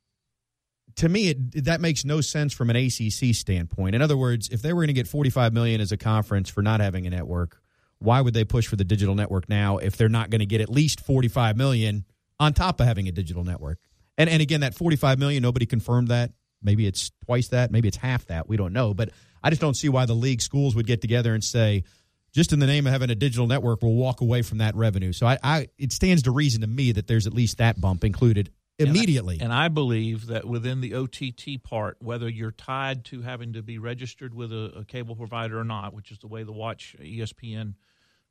[0.97, 3.95] to me, it, that makes no sense from an ACC standpoint.
[3.95, 6.63] In other words, if they were going to get 45 million as a conference for
[6.63, 7.61] not having a network,
[7.99, 10.61] why would they push for the digital network now if they're not going to get
[10.61, 12.05] at least 45 million
[12.41, 13.79] on top of having a digital network?
[14.19, 16.33] And and again, that 45 million, nobody confirmed that.
[16.63, 18.49] Maybe it's twice that, maybe it's half that.
[18.49, 19.11] We don't know, but
[19.43, 21.85] I just don't see why the league schools would get together and say,
[22.33, 25.13] just in the name of having a digital network, we'll walk away from that revenue.
[25.13, 28.05] So I, I it stands to reason to me that there's at least that bump
[28.05, 29.35] included immediately.
[29.41, 33.55] And I, and I believe that within the OTT part, whether you're tied to having
[33.55, 36.53] to be registered with a, a cable provider or not, which is the way the
[36.53, 37.75] Watch ESPN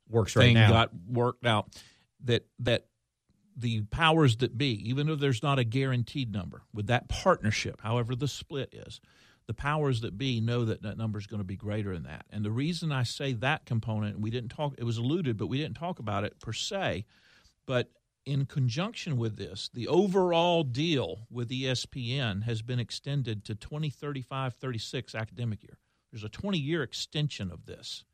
[0.08, 0.70] Works right now.
[0.70, 1.68] got worked out,
[2.24, 2.86] that that
[3.60, 8.14] the powers that be, even if there's not a guaranteed number, with that partnership, however
[8.14, 9.00] the split is,
[9.46, 12.24] the powers that be know that that number is going to be greater than that.
[12.30, 15.58] And the reason I say that component, we didn't talk, it was alluded, but we
[15.58, 17.04] didn't talk about it per se.
[17.66, 17.90] But
[18.24, 25.14] in conjunction with this, the overall deal with ESPN has been extended to 2035 36
[25.14, 25.78] academic year.
[26.12, 28.04] There's a 20 year extension of this.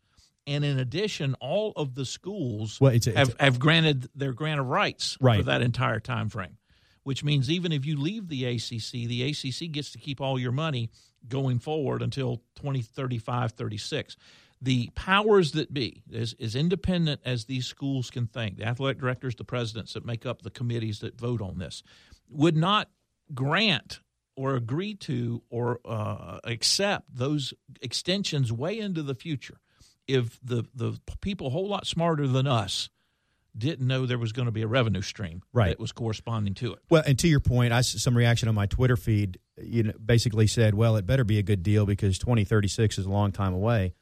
[0.46, 4.08] And in addition, all of the schools Well, it's a- have, it's a- have granted
[4.14, 5.38] their grant of rights Right.
[5.38, 6.56] for that entire time frame,
[7.02, 10.52] which means even if you leave the ACC, the ACC gets to keep all your
[10.52, 10.90] money
[11.28, 14.16] going forward until 2035 36
[14.62, 19.34] the powers that be, as, as independent as these schools can think, the athletic directors,
[19.34, 21.82] the presidents that make up the committees that vote on this,
[22.30, 22.88] would not
[23.34, 24.00] grant
[24.34, 29.58] or agree to or uh, accept those extensions way into the future
[30.08, 32.88] if the, the people a whole lot smarter than us
[33.56, 35.70] didn't know there was going to be a revenue stream Right.
[35.70, 36.80] that was corresponding to it.
[36.90, 40.46] Well, and to your point, I some reaction on my Twitter feed, you know, basically
[40.46, 43.94] said, "Well, it better be a good deal because 2036 is a long time away."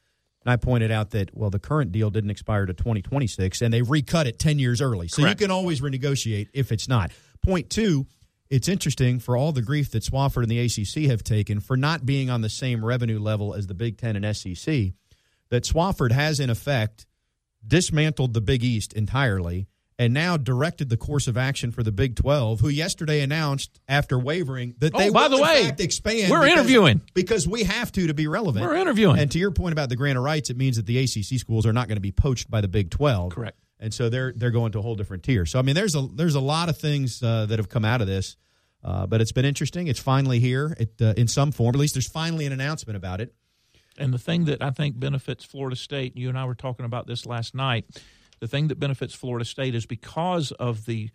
[0.43, 3.81] And I pointed out that well, the current deal didn't expire to 2026, and they
[3.81, 5.07] recut it 10 years early.
[5.07, 5.39] So Correct.
[5.39, 7.11] you can always renegotiate if it's not.
[7.41, 8.05] Point two,
[8.49, 12.05] it's interesting for all the grief that Swofford and the ACC have taken for not
[12.05, 14.91] being on the same revenue level as the Big Ten and SEC.
[15.55, 17.05] That Swofford has in effect
[17.65, 22.17] dismantled the Big East entirely and now directed the course of action for the Big
[22.17, 25.79] 12, who yesterday announced after wavering that Oh, they by will the in way, fact
[25.79, 26.29] expand.
[26.29, 27.01] we're because- interviewing.
[27.13, 28.65] because we have to to be relevant.
[28.65, 29.17] We're interviewing.
[29.17, 31.65] And to your point about the grant of rights, it means that the ACC schools
[31.65, 33.31] are not going to be poached by the Big 12.
[33.33, 33.57] Correct.
[33.79, 35.45] And so they're they're going to a whole different tier.
[35.45, 38.01] So I mean, there's a there's a lot of things uh, that have come out
[38.01, 38.35] of this,
[38.83, 39.87] uh, but it's been interesting.
[39.87, 41.73] It's finally here, it uh, in some form.
[41.73, 43.33] At least there's finally an announcement about it.
[43.97, 47.07] And the thing that I think benefits Florida State, you and I were talking about
[47.07, 47.85] this last night,
[48.39, 51.09] the thing that benefits Florida State is because of the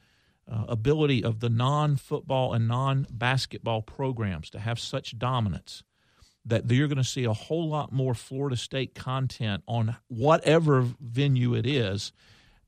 [0.51, 5.83] uh, ability of the non football and non basketball programs to have such dominance
[6.47, 11.55] that you're going to see a whole lot more Florida State content on whatever venue
[11.55, 12.13] it is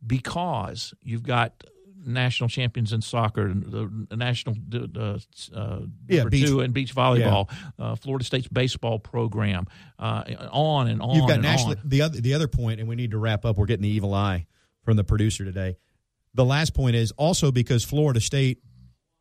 [0.07, 1.65] because you've got
[2.05, 3.65] national champions in soccer, and
[4.09, 5.19] the national uh,
[5.55, 9.67] uh, Yeah, beach- two in beach volleyball, uh, Florida State's baseball program,
[9.99, 11.15] uh, on and on.
[11.15, 11.83] You've got and nationally on.
[11.89, 13.57] the other the other point, and we need to wrap up.
[13.57, 14.47] We're getting the evil eye
[14.83, 15.77] from the producer today.
[16.35, 18.63] The last point is also because Florida State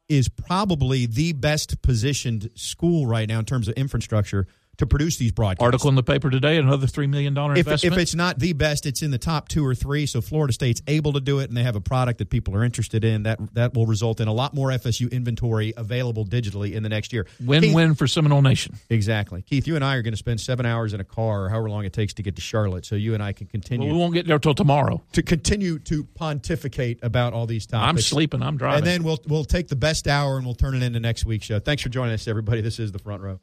[0.08, 4.48] is probably the best positioned school right now in terms of infrastructure
[4.82, 5.64] to produce these broadcasts.
[5.64, 7.84] Article in the paper today, another $3 million If, investment.
[7.96, 10.08] if it's not the best, it's in the top two or three.
[10.08, 12.64] So Florida State's able to do it, and they have a product that people are
[12.64, 13.22] interested in.
[13.24, 17.14] That that will result in a lot more FSU inventory available digitally in the next
[17.14, 17.28] year.
[17.40, 18.76] win win for Seminole Nation.
[18.90, 19.68] Exactly, Keith.
[19.68, 21.86] You and I are going to spend seven hours in a car, or however long
[21.86, 23.88] it takes to get to Charlotte, so you and I can continue.
[23.88, 25.04] Well, we won't get there till tomorrow.
[25.14, 27.88] to continue to pontificate about all these topics.
[27.88, 28.42] I'm sleeping.
[28.42, 28.80] I'm driving.
[28.80, 31.46] And then we'll we'll take the best hour and we'll turn it into next week's
[31.46, 31.60] show.
[31.60, 32.62] Thanks for joining us, everybody.
[32.62, 33.40] This is the front row.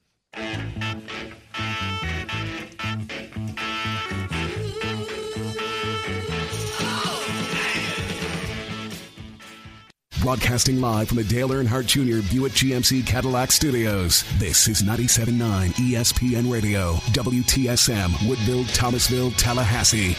[10.21, 12.29] Broadcasting live from the Dale Earnhardt Jr.
[12.29, 14.25] Buick GMC Cadillac Studios.
[14.39, 20.17] This is 97.9 ESPN Radio, WTSM, Woodville, Thomasville, Tallahassee.